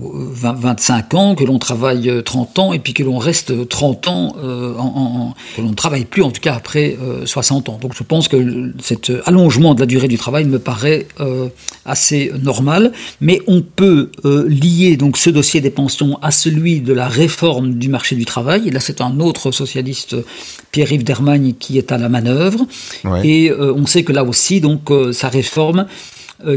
25 0.03 1.15
ans, 1.15 1.35
que 1.35 1.45
l'on 1.45 1.59
travaille 1.59 2.23
30 2.23 2.59
ans 2.59 2.73
et 2.75 2.81
puis 2.81 2.93
que 2.93 3.03
l'on 3.03 3.17
reste 3.17 3.67
30 3.67 4.09
ans, 4.09 4.37
en, 4.79 5.33
que 5.57 5.63
l'on 5.63 5.71
ne 5.71 5.75
travaille 5.75 6.05
plus 6.05 6.23
en 6.23 6.31
tout 6.31 6.43
cas 6.43 6.55
après 6.55 6.99
60 7.25 7.71
ans. 7.71 7.79
Donc 7.81 7.95
je 7.97 8.03
pense 8.03 8.29
que 8.29 8.75
cet 8.83 9.11
allongement 9.25 9.75
de 9.75 9.81
la 9.81 9.87
durée 9.87 10.09
du 10.09 10.19
travail 10.19 10.45
me 10.45 10.59
paraît 10.59 11.07
euh, 11.21 11.49
assez 11.85 12.31
normal, 12.43 12.93
mais 13.21 13.41
on 13.47 13.63
peut 13.63 14.11
euh, 14.25 14.47
lier 14.49 14.97
donc 14.97 15.17
ce 15.17 15.31
dossier 15.31 15.61
des 15.61 15.71
pensions 15.71 16.19
à 16.23 16.31
celui 16.31 16.81
de 16.81 16.93
la 16.93 17.09
réforme 17.09 17.75
du 17.75 17.89
marché 17.89 18.17
du 18.17 18.25
travail. 18.25 18.69
Et 18.69 18.71
là, 18.71 18.81
c'est 18.81 19.01
un 19.01 19.21
autre 19.21 19.51
socialiste, 19.51 20.17
Pierre-Yves 20.73 21.05
Dermagne, 21.05 21.55
qui 21.59 21.79
est 21.79 21.93
à 21.93 21.99
la 21.99 22.09
manœuvre. 22.09 22.67
Et 23.25 23.51
euh, 23.51 23.73
on 23.75 23.87
sait 23.87 24.03
que 24.03 24.13
là 24.13 24.25
aussi, 24.25 24.61
donc, 24.61 24.91
sa 25.13 25.29
réforme 25.29 25.87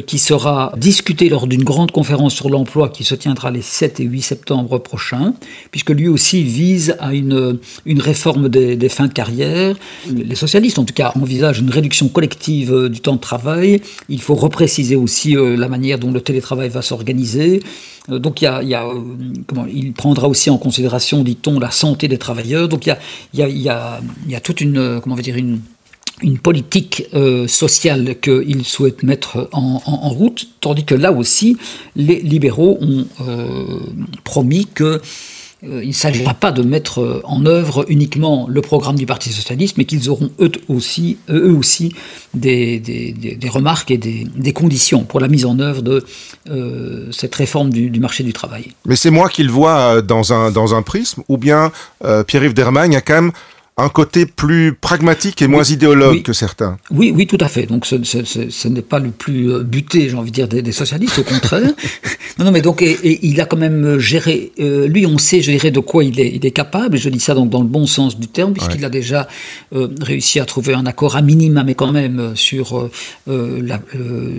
qui 0.07 0.19
sera 0.19 0.73
discuté 0.77 1.29
lors 1.29 1.47
d'une 1.47 1.63
grande 1.63 1.91
conférence 1.91 2.33
sur 2.33 2.49
l'emploi 2.49 2.89
qui 2.89 3.03
se 3.03 3.15
tiendra 3.15 3.51
les 3.51 3.61
7 3.61 3.99
et 3.99 4.03
8 4.03 4.21
septembre 4.21 4.77
prochains, 4.77 5.33
puisque 5.71 5.89
lui 5.89 6.07
aussi 6.07 6.43
vise 6.43 6.95
à 6.99 7.13
une, 7.13 7.59
une 7.85 8.01
réforme 8.01 8.49
des, 8.49 8.75
des 8.75 8.89
fins 8.89 9.07
de 9.07 9.13
carrière. 9.13 9.75
Les 10.09 10.35
socialistes, 10.35 10.79
en 10.79 10.85
tout 10.85 10.93
cas, 10.93 11.11
envisagent 11.15 11.59
une 11.59 11.69
réduction 11.69 12.07
collective 12.07 12.89
du 12.89 13.01
temps 13.01 13.15
de 13.15 13.19
travail. 13.19 13.81
Il 14.09 14.21
faut 14.21 14.35
repréciser 14.35 14.95
aussi 14.95 15.35
la 15.35 15.67
manière 15.67 15.99
dont 15.99 16.11
le 16.11 16.21
télétravail 16.21 16.69
va 16.69 16.81
s'organiser. 16.81 17.61
Donc 18.09 18.41
il, 18.41 18.45
y 18.45 18.73
a, 18.75 18.85
comment, 19.47 19.65
il 19.65 19.93
prendra 19.93 20.27
aussi 20.27 20.49
en 20.49 20.57
considération, 20.57 21.23
dit-on, 21.23 21.59
la 21.59 21.71
santé 21.71 22.07
des 22.07 22.17
travailleurs. 22.17 22.67
Donc 22.67 22.85
il 22.85 22.89
y 23.33 23.41
a, 23.41 23.47
il 23.47 23.61
y 23.61 23.69
a, 23.69 24.39
toute 24.41 24.61
une, 24.61 24.99
comment 25.01 25.15
on 25.15 25.19
dire, 25.19 25.37
une, 25.37 25.61
une 26.21 26.37
politique 26.37 27.05
euh, 27.13 27.47
sociale 27.47 28.15
qu'il 28.21 28.65
souhaite 28.65 29.03
mettre 29.03 29.49
en, 29.51 29.79
route, 30.09 30.47
tandis 30.61 30.85
que 30.85 30.95
là 30.95 31.11
aussi, 31.11 31.57
les 31.95 32.21
libéraux 32.21 32.77
ont 32.81 33.05
euh, 33.27 33.79
promis 34.23 34.67
que 34.67 35.01
euh, 35.63 35.81
il 35.81 35.89
ne 35.89 35.93
s'agira 35.93 36.33
pas 36.33 36.51
de 36.51 36.61
mettre 36.61 37.21
en 37.23 37.45
œuvre 37.45 37.85
uniquement 37.87 38.45
le 38.49 38.61
programme 38.61 38.95
du 38.95 39.05
Parti 39.05 39.31
socialiste, 39.31 39.77
mais 39.77 39.85
qu'ils 39.85 40.09
auront 40.09 40.29
eux 40.39 40.51
aussi, 40.67 41.17
eux 41.29 41.51
aussi 41.51 41.93
des, 42.33 42.79
des, 42.79 43.11
des 43.13 43.49
remarques 43.49 43.89
et 43.89 43.97
des, 43.97 44.27
des, 44.35 44.53
conditions 44.53 45.03
pour 45.03 45.19
la 45.19 45.29
mise 45.29 45.45
en 45.45 45.59
œuvre 45.59 45.81
de 45.81 46.05
cette 47.11 47.33
réforme 47.35 47.69
du, 47.69 47.89
du, 47.89 47.99
marché 47.99 48.23
du 48.23 48.33
travail. 48.33 48.71
Mais 48.85 48.97
c'est 48.97 49.09
moi 49.09 49.29
qui 49.29 49.43
le 49.43 49.51
vois 49.51 50.01
dans 50.01 50.33
un, 50.33 50.51
dans 50.51 50.75
un 50.75 50.81
prisme, 50.81 51.23
ou 51.29 51.37
bien 51.37 51.71
Pierre-Yves 52.27 52.53
Dermagne 52.53 52.97
a 52.97 53.01
quand 53.01 53.15
même 53.15 53.31
un 53.75 53.89
côté 53.89 54.27
plus 54.27 54.73
pragmatique 54.73 55.41
et 55.41 55.47
moins 55.47 55.63
idéologue 55.63 56.21
que 56.21 56.33
certains. 56.33 56.77
Oui, 56.91 57.11
oui, 57.15 57.25
tout 57.25 57.39
à 57.39 57.47
fait. 57.47 57.65
Donc 57.65 57.87
ce, 57.87 58.03
ce, 58.03 58.23
ce, 58.23 58.49
ce 58.49 58.67
n'est 58.67 58.83
pas 58.83 58.99
le 58.99 59.09
plus 59.09 59.51
euh, 59.51 59.63
buté, 59.63 60.09
j'ai 60.09 60.15
envie 60.15 60.29
de 60.29 60.35
dire, 60.35 60.47
des, 60.47 60.61
des 60.61 60.71
socialistes, 60.71 61.17
au 61.17 61.23
contraire. 61.23 61.71
non, 62.37 62.45
non, 62.45 62.51
mais 62.51 62.61
donc, 62.61 62.83
et, 62.83 62.91
et, 62.91 63.25
il 63.25 63.41
a 63.41 63.45
quand 63.45 63.57
même 63.57 63.97
géré, 63.97 64.51
euh, 64.59 64.87
lui, 64.87 65.07
on 65.07 65.17
sait, 65.17 65.39
dirais, 65.39 65.71
de 65.71 65.79
quoi 65.79 66.03
il 66.03 66.19
est, 66.19 66.35
il 66.35 66.45
est 66.45 66.51
capable, 66.51 66.97
et 66.97 66.99
je 66.99 67.09
dis 67.09 67.19
ça 67.19 67.33
donc 67.33 67.49
dans 67.49 67.61
le 67.61 67.67
bon 67.67 67.87
sens 67.87 68.19
du 68.19 68.27
terme, 68.27 68.53
puisqu'il 68.53 68.81
ouais. 68.81 68.85
a 68.85 68.89
déjà 68.89 69.27
euh, 69.73 69.87
réussi 70.01 70.39
à 70.39 70.45
trouver 70.45 70.75
un 70.75 70.85
accord 70.85 71.15
à 71.15 71.23
minima, 71.23 71.63
mais 71.63 71.73
quand 71.73 71.91
même, 71.91 72.19
euh, 72.19 72.35
sur 72.35 72.89
euh, 73.27 73.61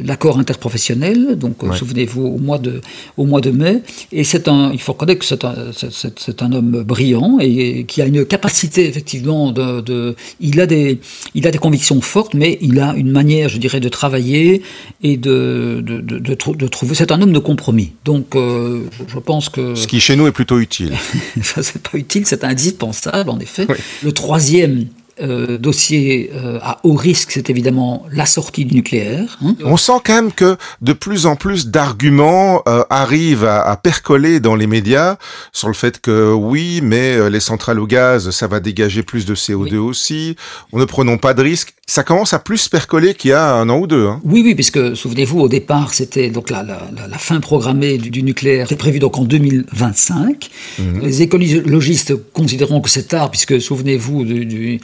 l'accord 0.04 0.36
la, 0.36 0.40
interprofessionnel, 0.42 1.36
donc 1.36 1.60
ouais. 1.64 1.76
souvenez-vous, 1.76 2.22
au, 2.22 2.38
mois 2.38 2.58
de, 2.58 2.80
au 3.16 3.26
mois 3.26 3.40
de 3.40 3.50
mai, 3.50 3.82
et 4.12 4.22
c'est 4.22 4.46
un, 4.46 4.70
il 4.72 4.80
faut 4.80 4.92
reconnaître 4.92 5.20
que 5.20 5.26
c'est 5.26 5.44
un, 5.44 6.46
un 6.46 6.52
homme 6.52 6.84
brillant, 6.84 7.38
et, 7.40 7.80
et 7.80 7.84
qui 7.84 8.00
a 8.00 8.06
une 8.06 8.24
capacité, 8.24 8.86
effectivement, 8.88 9.23
de, 9.24 9.80
de, 9.80 10.14
il, 10.40 10.60
a 10.60 10.66
des, 10.66 11.00
il 11.34 11.46
a 11.46 11.50
des 11.50 11.58
convictions 11.58 12.00
fortes, 12.00 12.34
mais 12.34 12.58
il 12.60 12.78
a 12.80 12.94
une 12.94 13.10
manière, 13.10 13.48
je 13.48 13.58
dirais, 13.58 13.80
de 13.80 13.88
travailler 13.88 14.62
et 15.02 15.16
de, 15.16 15.82
de, 15.84 16.00
de, 16.00 16.18
de 16.18 16.66
trouver. 16.68 16.94
C'est 16.94 17.12
un 17.12 17.20
homme 17.20 17.32
de 17.32 17.38
compromis. 17.38 17.92
Donc, 18.04 18.36
euh, 18.36 18.84
je 19.08 19.18
pense 19.18 19.48
que. 19.48 19.74
Ce 19.74 19.86
qui 19.86 20.00
chez 20.00 20.16
nous 20.16 20.26
est 20.26 20.32
plutôt 20.32 20.58
utile. 20.58 20.92
Ça, 21.42 21.62
c'est 21.62 21.82
pas 21.82 21.96
utile, 21.98 22.26
c'est 22.26 22.44
indispensable, 22.44 23.30
en 23.30 23.38
effet. 23.38 23.66
Oui. 23.68 23.76
Le 24.02 24.12
troisième, 24.12 24.86
euh, 25.20 25.58
dossier 25.58 26.32
euh, 26.34 26.58
à 26.60 26.80
haut 26.82 26.94
risque, 26.94 27.30
c'est 27.30 27.48
évidemment 27.48 28.04
la 28.10 28.26
sortie 28.26 28.64
du 28.64 28.74
nucléaire. 28.74 29.38
Hein. 29.44 29.54
On 29.64 29.76
sent 29.76 30.00
quand 30.04 30.14
même 30.14 30.32
que 30.32 30.56
de 30.82 30.92
plus 30.92 31.26
en 31.26 31.36
plus 31.36 31.68
d'arguments 31.68 32.62
euh, 32.66 32.82
arrivent 32.90 33.44
à, 33.44 33.62
à, 33.62 33.76
percoler 33.76 34.40
dans 34.40 34.56
les 34.56 34.66
médias 34.66 35.16
sur 35.52 35.68
le 35.68 35.74
fait 35.74 36.00
que 36.00 36.32
oui, 36.32 36.80
mais 36.82 37.30
les 37.30 37.38
centrales 37.38 37.78
au 37.78 37.86
gaz, 37.86 38.30
ça 38.30 38.48
va 38.48 38.58
dégager 38.58 39.04
plus 39.04 39.24
de 39.24 39.36
CO2 39.36 39.72
oui. 39.72 39.76
aussi. 39.76 40.36
On 40.72 40.80
ne 40.80 40.84
prenons 40.84 41.16
pas 41.16 41.32
de 41.32 41.42
risques. 41.42 41.74
Ça 41.86 42.02
commence 42.02 42.32
à 42.32 42.38
plus 42.38 42.68
percoler 42.68 43.14
qu'il 43.14 43.30
y 43.30 43.34
a 43.34 43.54
un 43.54 43.68
an 43.68 43.78
ou 43.78 43.86
deux. 43.86 44.06
Hein. 44.06 44.20
Oui, 44.24 44.40
oui, 44.42 44.54
puisque 44.54 44.96
souvenez-vous, 44.96 45.38
au 45.38 45.48
départ, 45.48 45.92
c'était 45.92 46.30
donc 46.30 46.48
la, 46.48 46.62
la, 46.62 46.80
la, 47.08 47.18
fin 47.18 47.40
programmée 47.40 47.98
du, 47.98 48.08
du 48.08 48.22
nucléaire 48.22 48.64
était 48.64 48.76
prévue 48.76 49.00
donc 49.00 49.18
en 49.18 49.24
2025. 49.24 50.50
Mmh. 50.78 51.00
Les 51.02 51.22
écologistes 51.22 52.14
considérant 52.32 52.80
que 52.80 52.88
c'est 52.88 53.08
tard, 53.08 53.30
puisque 53.30 53.60
souvenez-vous 53.60 54.24
du, 54.24 54.46
du 54.46 54.80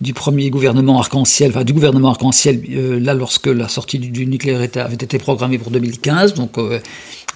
du 0.00 0.14
premier 0.14 0.50
gouvernement 0.50 0.98
arc-en-ciel, 0.98 1.50
enfin 1.50 1.64
du 1.64 1.72
gouvernement 1.72 2.10
arc-en-ciel, 2.10 2.62
euh, 2.70 2.98
là 2.98 3.14
lorsque 3.14 3.46
la 3.46 3.68
sortie 3.68 3.98
du, 3.98 4.26
nucléaire 4.26 4.60
avait 4.74 4.94
été 4.94 5.18
programmée 5.18 5.58
pour 5.58 5.70
2015. 5.70 6.34
Donc 6.34 6.58
euh, 6.58 6.80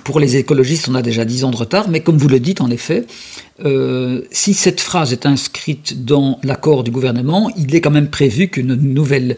pour 0.04 0.20
les 0.20 0.37
écologistes, 0.37 0.88
on 0.88 0.94
a 0.94 1.02
déjà 1.02 1.25
10 1.25 1.44
ans 1.44 1.50
de 1.50 1.56
retard. 1.56 1.88
Mais 1.88 2.00
comme 2.00 2.18
vous 2.18 2.28
le 2.28 2.38
dites, 2.38 2.61
en 2.61 2.70
effet, 2.70 3.06
euh, 3.64 4.23
si 4.32 4.52
cette 4.52 4.80
phrase 4.80 5.12
est 5.12 5.26
inscrite 5.26 6.04
dans 6.04 6.38
l'accord 6.42 6.82
du 6.82 6.90
gouvernement, 6.90 7.50
il 7.56 7.75
est 7.75 7.80
quand 7.80 7.90
même 7.90 8.11
prévu 8.11 8.49
qu'une 8.49 8.75
nouvelle 8.75 9.37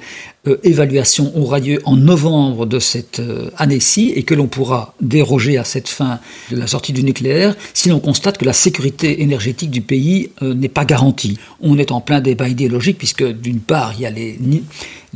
euh, 0.49 0.57
évaluation 0.65 1.37
aura 1.37 1.59
lieu 1.59 1.81
en 1.85 1.97
novembre 1.97 2.65
de 2.65 2.79
cette 2.79 3.21
euh, 3.21 3.51
année-ci 3.59 4.13
et 4.17 4.23
que 4.23 4.35
l'on 4.35 4.47
pourra 4.47 4.95
déroger 5.03 5.59
à 5.59 5.65
cette 5.65 5.89
fin 5.89 6.19
de 6.51 6.57
la 6.57 6.67
sortie 6.67 6.93
du 6.93 7.05
nucléaire 7.05 7.55
si 7.75 7.91
l'on 7.91 8.01
constate 8.01 8.39
que 8.39 8.47
la 8.47 8.55
sécurité 8.55 9.23
énergétique 9.23 9.71
du 9.71 9.83
pays 9.83 10.31
n'est 10.41 10.69
pas 10.69 10.85
garantie. 10.85 11.39
On 11.61 11.79
est 11.79 11.93
en 11.93 12.01
plein 12.01 12.21
débat 12.21 12.49
idéologique 12.49 12.99
puisque 12.99 13.25
d'une 13.25 13.61
part 13.61 13.93
il 13.97 14.03
y 14.03 14.07
a 14.07 14.11
les, 14.11 14.39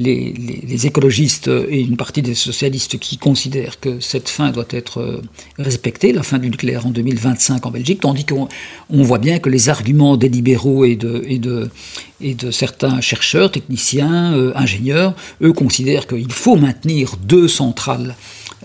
les, 0.00 0.86
écologistes 0.86 1.48
et 1.48 1.80
une 1.80 1.96
partie 1.96 2.22
des 2.22 2.34
socialistes 2.34 2.98
qui 2.98 3.18
considèrent 3.18 3.78
que 3.80 4.00
cette 4.00 4.28
fin 4.28 4.50
doit 4.50 4.68
être 4.70 5.20
respectée, 5.58 6.12
la 6.12 6.22
fin 6.22 6.38
du 6.38 6.48
nucléaire 6.48 6.86
en 6.86 6.90
2025 6.90 7.66
en 7.66 7.70
Belgique, 7.70 8.00
tandis 8.00 8.24
qu'on 8.24 8.48
on 8.88 9.02
voit 9.02 9.18
bien 9.18 9.38
que 9.38 9.50
les 9.50 9.68
arguments 9.68 10.16
des 10.16 10.28
libéraux 10.28 10.84
et 10.84 10.96
de 10.96 12.50
certains 12.50 13.00
chercheurs, 13.00 13.52
techniciens, 13.52 14.34
euh, 14.34 14.52
ingénieurs, 14.54 15.14
eux 15.42 15.52
considèrent 15.52 16.06
qu'il 16.06 16.32
faut 16.32 16.56
maintenir 16.56 17.16
deux 17.22 17.48
centrales 17.48 18.16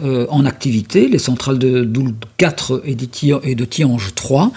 euh, 0.04 0.25
en 0.30 0.46
activité, 0.46 1.08
les 1.08 1.20
centrales 1.20 1.58
de 1.58 1.86
Doul 1.86 2.14
4 2.38 2.82
et 2.86 2.96
de 3.56 3.66
Tiange 3.66 4.14
3, 4.14 4.52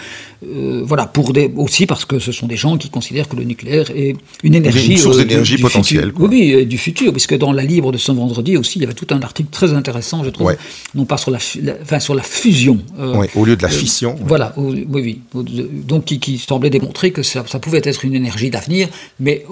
euh, 0.44 0.82
voilà, 0.84 1.06
pour 1.06 1.32
des, 1.32 1.48
aussi 1.56 1.86
parce 1.86 2.04
que 2.04 2.18
ce 2.18 2.32
sont 2.32 2.48
des 2.48 2.56
gens 2.56 2.76
qui 2.76 2.90
considèrent 2.90 3.28
que 3.28 3.36
le 3.36 3.44
nucléaire 3.44 3.88
est 3.94 4.16
une 4.42 4.56
énergie. 4.56 4.92
Une 4.92 4.98
source 4.98 5.18
euh, 5.18 5.24
d'énergie 5.24 5.56
potentielle. 5.58 6.06
Futur, 6.06 6.28
oui, 6.28 6.66
du 6.66 6.76
futur, 6.76 7.12
puisque 7.12 7.38
dans 7.38 7.52
la 7.52 7.62
Libre 7.62 7.92
de 7.92 7.98
ce 7.98 8.10
vendredi 8.10 8.56
aussi, 8.56 8.80
il 8.80 8.82
y 8.82 8.84
avait 8.84 8.94
tout 8.94 9.06
un 9.10 9.22
article 9.22 9.50
très 9.52 9.74
intéressant, 9.74 10.24
je 10.24 10.30
trouve, 10.30 10.48
ouais. 10.48 10.58
non 10.96 11.04
pas 11.04 11.18
sur 11.18 11.30
la, 11.30 11.38
la, 11.62 11.74
enfin, 11.82 12.00
sur 12.00 12.16
la 12.16 12.22
fusion. 12.22 12.78
Ouais, 12.98 13.30
au 13.36 13.44
lieu 13.44 13.54
de 13.54 13.62
la 13.62 13.68
fission. 13.68 14.16
Voilà, 14.24 14.54
au, 14.56 14.72
oui, 14.72 14.86
oui. 15.34 15.44
Donc 15.86 16.06
qui, 16.06 16.18
qui, 16.18 16.38
semblait 16.38 16.70
démontrer 16.70 17.12
que 17.12 17.22
ça, 17.22 17.44
ça, 17.46 17.60
pouvait 17.60 17.82
être 17.84 18.04
une 18.04 18.14
énergie 18.14 18.50
d'avenir, 18.50 18.88
mais 19.20 19.44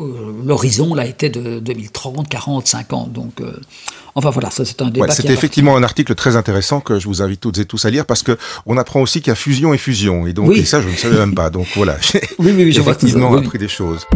l'horizon 0.45 0.95
là 0.95 1.07
était 1.07 1.31
de 1.31 1.61
2030, 1.61 2.29
40, 2.29 2.67
50. 2.67 3.13
Donc, 3.13 3.41
enfin 4.17 4.31
voilà, 4.31 4.51
ça 4.51 4.65
c'est 4.65 4.83
un 4.83 4.91
débat. 4.91 5.07
Ouais, 5.07 5.13
C'était 5.13 5.33
effectivement 5.33 5.77
un 5.77 5.83
article 5.83 6.15
très 6.15 6.37
intéressant 6.37 6.81
que 6.81 6.99
je 6.99 7.07
vous 7.07 7.23
invite 7.23 7.41
toutes 7.41 7.59
et 7.59 7.65
tous 7.65 7.85
à 7.85 7.91
lire 7.91 8.07
parce 8.07 8.23
que 8.23 8.37
on 8.65 8.77
apprend 8.79 9.01
aussi 9.01 9.21
qu'il 9.21 9.31
y 9.31 9.33
a 9.33 9.37
fusion 9.37 9.75
et 9.75 9.79
fusion. 9.79 10.27
Et 10.27 10.33
donc, 10.33 10.49
oui. 10.49 10.61
et 10.61 10.65
ça, 10.65 10.81
je 10.81 10.89
ne 10.89 10.97
savais 10.97 11.19
même 11.19 11.35
pas. 11.35 11.51
Donc 11.51 11.69
voilà, 11.77 11.97
j'ai 12.01 12.21
oui, 12.39 12.53
oui, 12.57 12.65
oui, 12.65 12.79
effectivement 12.79 13.35
appris 13.37 13.59
des 13.59 13.69
choses. 13.69 14.07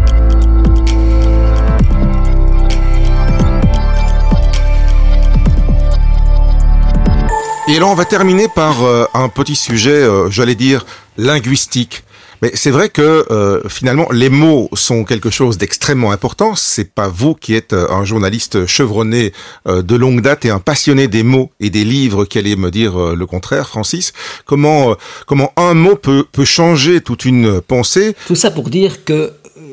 Et 7.69 7.79
là, 7.79 7.87
on 7.87 7.95
va 7.95 8.05
terminer 8.05 8.49
par 8.49 8.83
euh, 8.83 9.05
un 9.15 9.29
petit 9.29 9.55
sujet, 9.55 9.93
euh, 9.93 10.29
j'allais 10.29 10.57
dire, 10.57 10.85
linguistique. 11.17 12.03
Mais 12.43 12.51
c'est 12.55 12.71
vrai 12.71 12.89
que 12.89 13.27
euh, 13.31 13.61
finalement 13.69 14.09
les 14.13 14.31
mots 14.31 14.69
sont 14.73 15.05
quelque 15.05 15.31
chose 15.31 15.59
d'extrêmement 15.59 16.11
important. 16.13 16.55
C'est 16.55 16.93
pas 16.93 17.09
vous 17.09 17.35
qui 17.35 17.55
êtes 17.55 17.73
euh, 17.73 17.91
un 17.91 18.05
journaliste 18.05 18.67
chevronné 18.67 19.33
euh, 19.67 19.83
de 19.83 19.95
longue 19.97 20.21
date 20.21 20.45
et 20.45 20.51
un 20.51 20.59
passionné 20.59 21.09
des 21.09 21.23
mots 21.23 21.51
et 21.61 21.71
des 21.71 21.85
livres 21.85 22.25
qui 22.25 22.39
allez 22.39 22.57
me 22.57 22.71
dire 22.71 23.01
euh, 23.01 23.15
le 23.15 23.27
contraire, 23.27 23.69
Francis. 23.69 24.13
Comment 24.47 24.93
euh, 24.93 24.95
comment 25.27 25.53
un 25.57 25.75
mot 25.75 25.97
peut 25.97 26.25
peut 26.31 26.45
changer 26.45 27.01
toute 27.01 27.25
une 27.25 27.61
pensée? 27.61 28.15
Tout 28.27 28.37
ça 28.37 28.51
pour 28.51 28.71
dire 28.71 29.05
que 29.05 29.33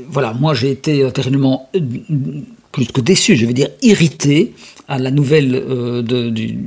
voilà, 0.09 0.33
moi 0.33 0.53
j'ai 0.53 0.71
été 0.71 1.09
terriblement 1.13 1.69
plus 2.71 2.88
que 2.88 3.01
déçu, 3.01 3.36
je 3.36 3.45
veux 3.45 3.53
dire 3.53 3.69
irrité 3.81 4.53
à 4.88 4.98
la 5.00 5.12
nouvelle 5.12 5.56
euh, 5.56 6.01
du, 6.32 6.58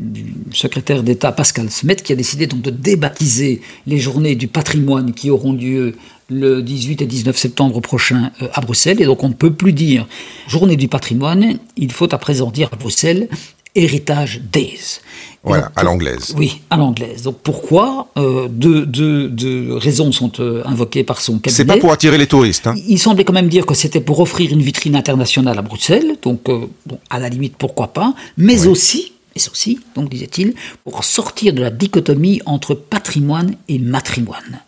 secrétaire 0.53 1.03
d'État 1.03 1.33
Pascal 1.33 1.71
Smet 1.71 1.97
qui 1.97 2.13
a 2.13 2.17
décidé 2.17 2.47
donc 2.47 2.61
de 2.61 2.71
débaptiser 2.71 3.61
les 3.87 3.99
journées 3.99 4.35
du 4.35 4.49
patrimoine 4.49 5.13
qui 5.13 5.31
auront 5.31 5.53
lieu 5.53 5.95
le 6.29 6.63
18 6.63 7.03
et 7.03 7.07
19 7.07 7.37
septembre 7.37 7.81
prochain 7.81 8.31
euh, 8.43 8.49
à 8.53 8.61
Bruxelles. 8.61 9.01
Et 9.01 9.07
donc 9.07 9.23
on 9.23 9.29
ne 9.29 9.35
peut 9.35 9.53
plus 9.53 9.73
dire 9.73 10.07
journée 10.49 10.77
du 10.77 10.89
patrimoine, 10.89 11.59
il 11.77 11.93
faut 11.93 12.13
à 12.13 12.19
présent 12.19 12.51
dire 12.51 12.69
à 12.73 12.77
Bruxelles 12.77 13.29
Héritage 13.75 14.41
Days. 14.53 15.01
Voilà, 15.43 15.65
donc, 15.65 15.73
à 15.77 15.83
l'anglaise. 15.83 16.35
Oui, 16.37 16.61
à 16.69 16.77
l'anglaise. 16.77 17.23
Donc 17.23 17.39
pourquoi 17.43 18.09
euh, 18.19 18.47
deux, 18.49 18.85
deux, 18.85 19.29
deux, 19.29 19.75
raisons 19.75 20.13
sont 20.13 20.33
euh, 20.39 20.63
invoquées 20.67 21.03
par 21.03 21.21
son 21.21 21.39
cabinet? 21.39 21.57
C'est 21.57 21.65
pas 21.65 21.79
pour 21.79 21.93
attirer 21.93 22.19
les 22.19 22.27
touristes. 22.27 22.67
Hein. 22.67 22.75
Il 22.87 22.99
semblait 22.99 23.25
quand 23.25 23.33
même 23.33 23.49
dire 23.49 23.65
que 23.65 23.75
c'était 23.75 24.01
pour 24.01 24.21
offrir 24.21 24.53
une 24.53 24.61
vitrine 24.61 24.97
internationale 24.97 25.59
à 25.59 25.63
Bruxelles. 25.63 26.17
Donc, 26.23 26.49
euh, 26.49 26.67
bon, 26.85 26.99
à 27.09 27.19
la 27.19 27.31
limite, 27.31 27.55
pourquoi 27.57 27.89
pas. 27.89 28.15
Mais 28.37 28.61
oui. 28.61 28.69
aussi, 28.69 29.13
mais 29.35 29.43
aussi, 29.51 29.81
donc 29.95 30.11
disait-il, 30.11 30.55
pour 30.85 31.05
sortir 31.05 31.55
de 31.55 31.63
la 31.63 31.71
dichotomie 31.71 32.43
entre 32.45 32.75
patrimoine 32.75 33.57
et 33.69 33.79
matrimoine. 33.79 34.61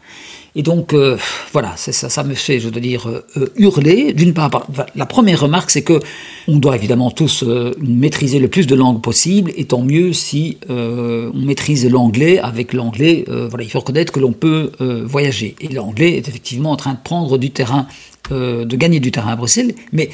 Et 0.54 0.62
donc, 0.62 0.92
euh, 0.92 1.16
voilà, 1.52 1.74
ça, 1.76 2.24
me 2.24 2.34
fait, 2.34 2.60
je 2.60 2.68
dois 2.68 2.80
dire, 2.80 3.08
euh, 3.08 3.46
hurler. 3.56 4.12
D'une 4.12 4.34
part, 4.34 4.50
la 4.94 5.06
première 5.06 5.40
remarque, 5.40 5.70
c'est 5.70 5.82
que 5.82 5.98
on 6.46 6.58
doit 6.58 6.76
évidemment 6.76 7.10
tous 7.10 7.44
maîtriser 7.80 8.38
le 8.38 8.48
plus 8.48 8.66
de 8.66 8.74
langues 8.74 9.00
possible, 9.00 9.52
et 9.56 9.64
tant 9.64 9.82
mieux 9.82 10.12
si 10.12 10.58
on 10.68 11.32
maîtrise 11.34 11.88
l'anglais. 11.88 12.38
Avec 12.38 12.72
l'anglais, 12.72 13.24
voilà, 13.28 13.62
il 13.62 13.70
faut 13.70 13.78
reconnaître 13.78 14.12
que 14.12 14.18
l'on 14.18 14.32
peut 14.32 14.72
voyager. 15.04 15.54
Et 15.60 15.68
l'anglais 15.68 16.16
est 16.16 16.28
effectivement 16.28 16.72
en 16.72 16.76
train 16.76 16.94
de 16.94 16.98
prendre 17.02 17.38
du 17.38 17.52
terrain, 17.52 17.86
de 18.30 18.76
gagner 18.76 18.98
du 18.98 19.12
terrain 19.12 19.32
à 19.32 19.36
Bruxelles, 19.36 19.72
mais 19.92 20.10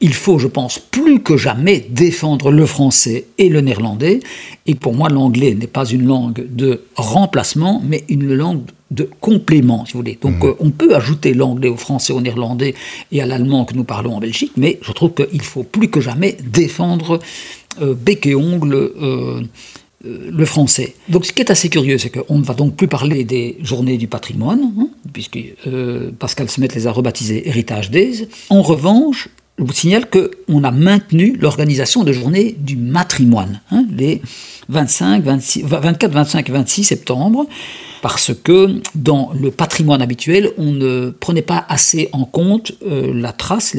il 0.00 0.12
faut, 0.12 0.38
je 0.38 0.48
pense, 0.48 0.78
plus 0.78 1.22
que 1.22 1.36
jamais 1.36 1.86
défendre 1.88 2.50
le 2.50 2.66
français 2.66 3.26
et 3.38 3.48
le 3.48 3.60
néerlandais. 3.60 4.20
Et 4.66 4.74
pour 4.74 4.92
moi, 4.94 5.08
l'anglais 5.08 5.54
n'est 5.54 5.66
pas 5.66 5.86
une 5.86 6.06
langue 6.06 6.46
de 6.50 6.82
remplacement, 6.94 7.82
mais 7.84 8.04
une 8.08 8.34
langue 8.34 8.62
de 8.94 9.08
complément, 9.20 9.84
si 9.84 9.92
vous 9.92 10.00
voulez. 10.00 10.18
Donc, 10.20 10.42
mhm. 10.42 10.50
euh, 10.50 10.54
on 10.60 10.70
peut 10.70 10.94
ajouter 10.94 11.34
l'anglais 11.34 11.68
au 11.68 11.76
français, 11.76 12.12
au 12.12 12.20
néerlandais 12.20 12.74
et 13.12 13.20
à 13.20 13.26
l'allemand 13.26 13.64
que 13.64 13.74
nous 13.74 13.84
parlons 13.84 14.16
en 14.16 14.20
Belgique, 14.20 14.52
mais 14.56 14.78
je 14.82 14.92
trouve 14.92 15.12
qu'il 15.12 15.42
faut 15.42 15.64
plus 15.64 15.88
que 15.88 16.00
jamais 16.00 16.36
défendre 16.42 17.18
euh, 17.82 17.94
bec 17.94 18.26
et 18.26 18.34
ongle. 18.34 18.74
Euh, 18.74 19.42
le 20.06 20.44
français. 20.44 20.94
Donc 21.08 21.24
ce 21.24 21.32
qui 21.32 21.40
est 21.40 21.50
assez 21.50 21.70
curieux, 21.70 21.96
c'est 21.96 22.10
qu'on 22.10 22.36
ne 22.36 22.44
va 22.44 22.52
donc 22.52 22.76
plus 22.76 22.88
parler 22.88 23.24
des 23.24 23.56
journées 23.62 23.96
du 23.96 24.06
patrimoine, 24.06 24.70
hein, 24.78 24.88
puisque 25.14 25.38
Pascal 26.18 26.50
Smet 26.50 26.68
les 26.74 26.86
a 26.86 26.92
rebaptisées 26.92 27.48
Héritage 27.48 27.90
Days. 27.90 28.28
En 28.50 28.60
revanche, 28.60 29.30
je 29.58 29.62
vous 29.62 29.72
signale 29.72 30.06
qu'on 30.10 30.64
a 30.64 30.70
maintenu 30.70 31.36
l'organisation 31.40 32.02
de 32.02 32.12
journées 32.12 32.56
du 32.58 32.76
matrimoine, 32.76 33.60
hein, 33.70 33.84
les 33.96 34.20
25, 34.68 35.22
26, 35.22 35.62
24, 35.62 36.12
25 36.12 36.48
et 36.48 36.52
26 36.52 36.84
septembre, 36.84 37.46
parce 38.02 38.32
que 38.34 38.80
dans 38.94 39.30
le 39.32 39.50
patrimoine 39.50 40.02
habituel, 40.02 40.50
on 40.58 40.72
ne 40.72 41.10
prenait 41.10 41.40
pas 41.40 41.64
assez 41.68 42.08
en 42.12 42.24
compte 42.24 42.72
euh, 42.86 43.12
la 43.14 43.32
trace, 43.32 43.76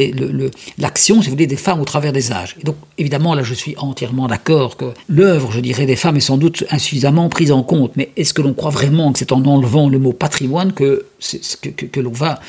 l'action, 0.77 1.21
si 1.21 1.27
vous 1.27 1.35
voulez, 1.35 1.45
des 1.45 1.55
femmes 1.57 1.81
au 1.81 1.85
travers 1.85 2.13
des 2.13 2.31
âges. 2.31 2.55
Et 2.59 2.63
donc, 2.63 2.75
évidemment, 2.97 3.35
là, 3.35 3.43
je 3.43 3.53
suis 3.53 3.75
entièrement 3.77 4.27
d'accord 4.27 4.77
que 4.77 4.93
l'œuvre, 5.09 5.51
je 5.51 5.59
dirais, 5.59 5.85
des 5.85 5.95
femmes 5.95 6.17
est 6.17 6.21
sans 6.21 6.37
doute 6.37 6.63
insuffisamment 6.71 7.29
prise 7.29 7.51
en 7.51 7.63
compte. 7.63 7.91
Mais 7.97 8.11
est-ce 8.15 8.33
que 8.33 8.41
l'on 8.41 8.53
croit 8.53 8.71
vraiment 8.71 9.11
que 9.11 9.19
c'est 9.19 9.31
en 9.31 9.45
enlevant 9.45 9.89
le 9.89 9.99
mot 9.99 10.13
patrimoine 10.13 10.73
que, 10.73 11.05
que, 11.61 11.85
que, 11.85 11.99
l'on 11.99 12.11
va 12.11 12.39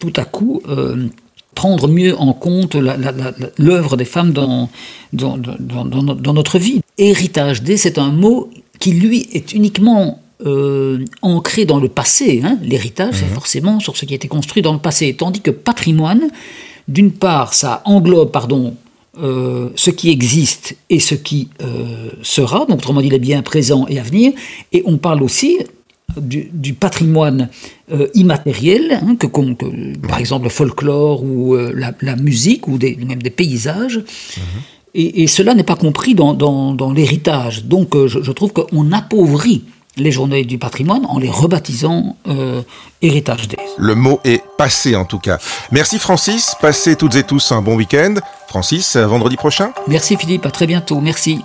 tout 0.00 0.12
à 0.16 0.24
coup 0.24 0.60
euh, 0.68 1.06
prendre 1.54 1.88
mieux 1.88 2.18
en 2.18 2.32
compte 2.32 2.76
l'œuvre 3.58 3.96
des 3.96 4.04
femmes 4.04 4.32
dans, 4.32 4.70
dans, 5.12 5.36
dans, 5.38 6.32
notre 6.32 6.58
vie. 6.58 6.80
Héritage 6.98 7.62
D, 7.62 7.76
c'est 7.76 7.98
un 7.98 8.10
mot 8.10 8.50
qui, 8.78 8.92
lui, 8.92 9.28
est 9.32 9.52
uniquement 9.52 10.20
euh, 10.46 11.04
ancré 11.20 11.64
dans 11.64 11.78
le 11.78 11.88
passé. 11.88 12.40
Hein. 12.44 12.58
L'héritage, 12.62 13.14
c'est 13.14 13.26
mhm. 13.26 13.34
forcément 13.34 13.80
sur 13.80 13.96
ce 13.96 14.04
qui 14.04 14.14
a 14.14 14.16
été 14.16 14.28
construit 14.28 14.62
dans 14.62 14.72
le 14.72 14.78
passé. 14.78 15.14
Tandis 15.14 15.40
que 15.40 15.50
patrimoine, 15.50 16.30
d'une 16.88 17.12
part, 17.12 17.54
ça 17.54 17.82
englobe, 17.84 18.30
pardon, 18.30 18.74
euh, 19.18 19.68
ce 19.76 19.90
qui 19.90 20.10
existe 20.10 20.74
et 20.88 20.98
ce 20.98 21.14
qui 21.14 21.48
euh, 21.62 22.08
sera, 22.22 22.60
donc 22.60 22.78
autrement 22.78 23.02
dit 23.02 23.10
les 23.10 23.18
biens 23.18 23.42
présents 23.42 23.86
et 23.88 23.98
à 23.98 24.02
venir, 24.02 24.32
et 24.72 24.82
on 24.86 24.96
parle 24.96 25.22
aussi 25.22 25.58
du, 26.16 26.74
patrimoine 26.74 27.48
euh, 27.92 28.08
immatériel, 28.14 29.00
hein, 29.02 29.16
que, 29.16 29.26
par 30.06 30.18
exemple 30.18 30.44
le 30.44 30.50
folklore 30.50 31.22
ou 31.22 31.54
euh, 31.54 31.72
la, 32.00 32.16
musique 32.16 32.68
ou 32.68 32.78
des, 32.78 32.96
même 32.96 33.22
des 33.22 33.30
paysages. 33.30 33.98
Mhm. 33.98 34.42
Et, 34.94 35.26
cela 35.26 35.54
n'est 35.54 35.62
pas 35.62 35.76
compris 35.76 36.14
dans, 36.14 36.92
l'héritage. 36.94 37.64
Donc 37.64 37.94
euh, 37.94 38.08
je, 38.08 38.30
trouve 38.30 38.52
qu'on 38.52 38.92
appauvrit 38.92 39.64
les 39.96 40.10
journées 40.10 40.44
du 40.44 40.58
patrimoine 40.58 41.04
en 41.06 41.18
les 41.18 41.30
rebaptisant 41.30 42.16
Héritage 43.02 43.48
des. 43.48 43.56
Le 43.78 43.94
mot 43.94 44.20
est 44.24 44.42
passé 44.56 44.96
en 44.96 45.04
tout 45.04 45.18
cas. 45.18 45.38
Merci 45.70 45.98
Francis, 45.98 46.54
passez 46.60 46.96
toutes 46.96 47.16
et 47.16 47.24
tous 47.24 47.52
un 47.52 47.60
bon 47.60 47.76
week-end. 47.76 48.14
Francis, 48.48 48.96
vendredi 48.96 49.36
prochain. 49.36 49.72
Merci 49.88 50.16
Philippe, 50.16 50.46
à 50.46 50.50
très 50.50 50.66
bientôt, 50.66 51.00
merci. 51.00 51.40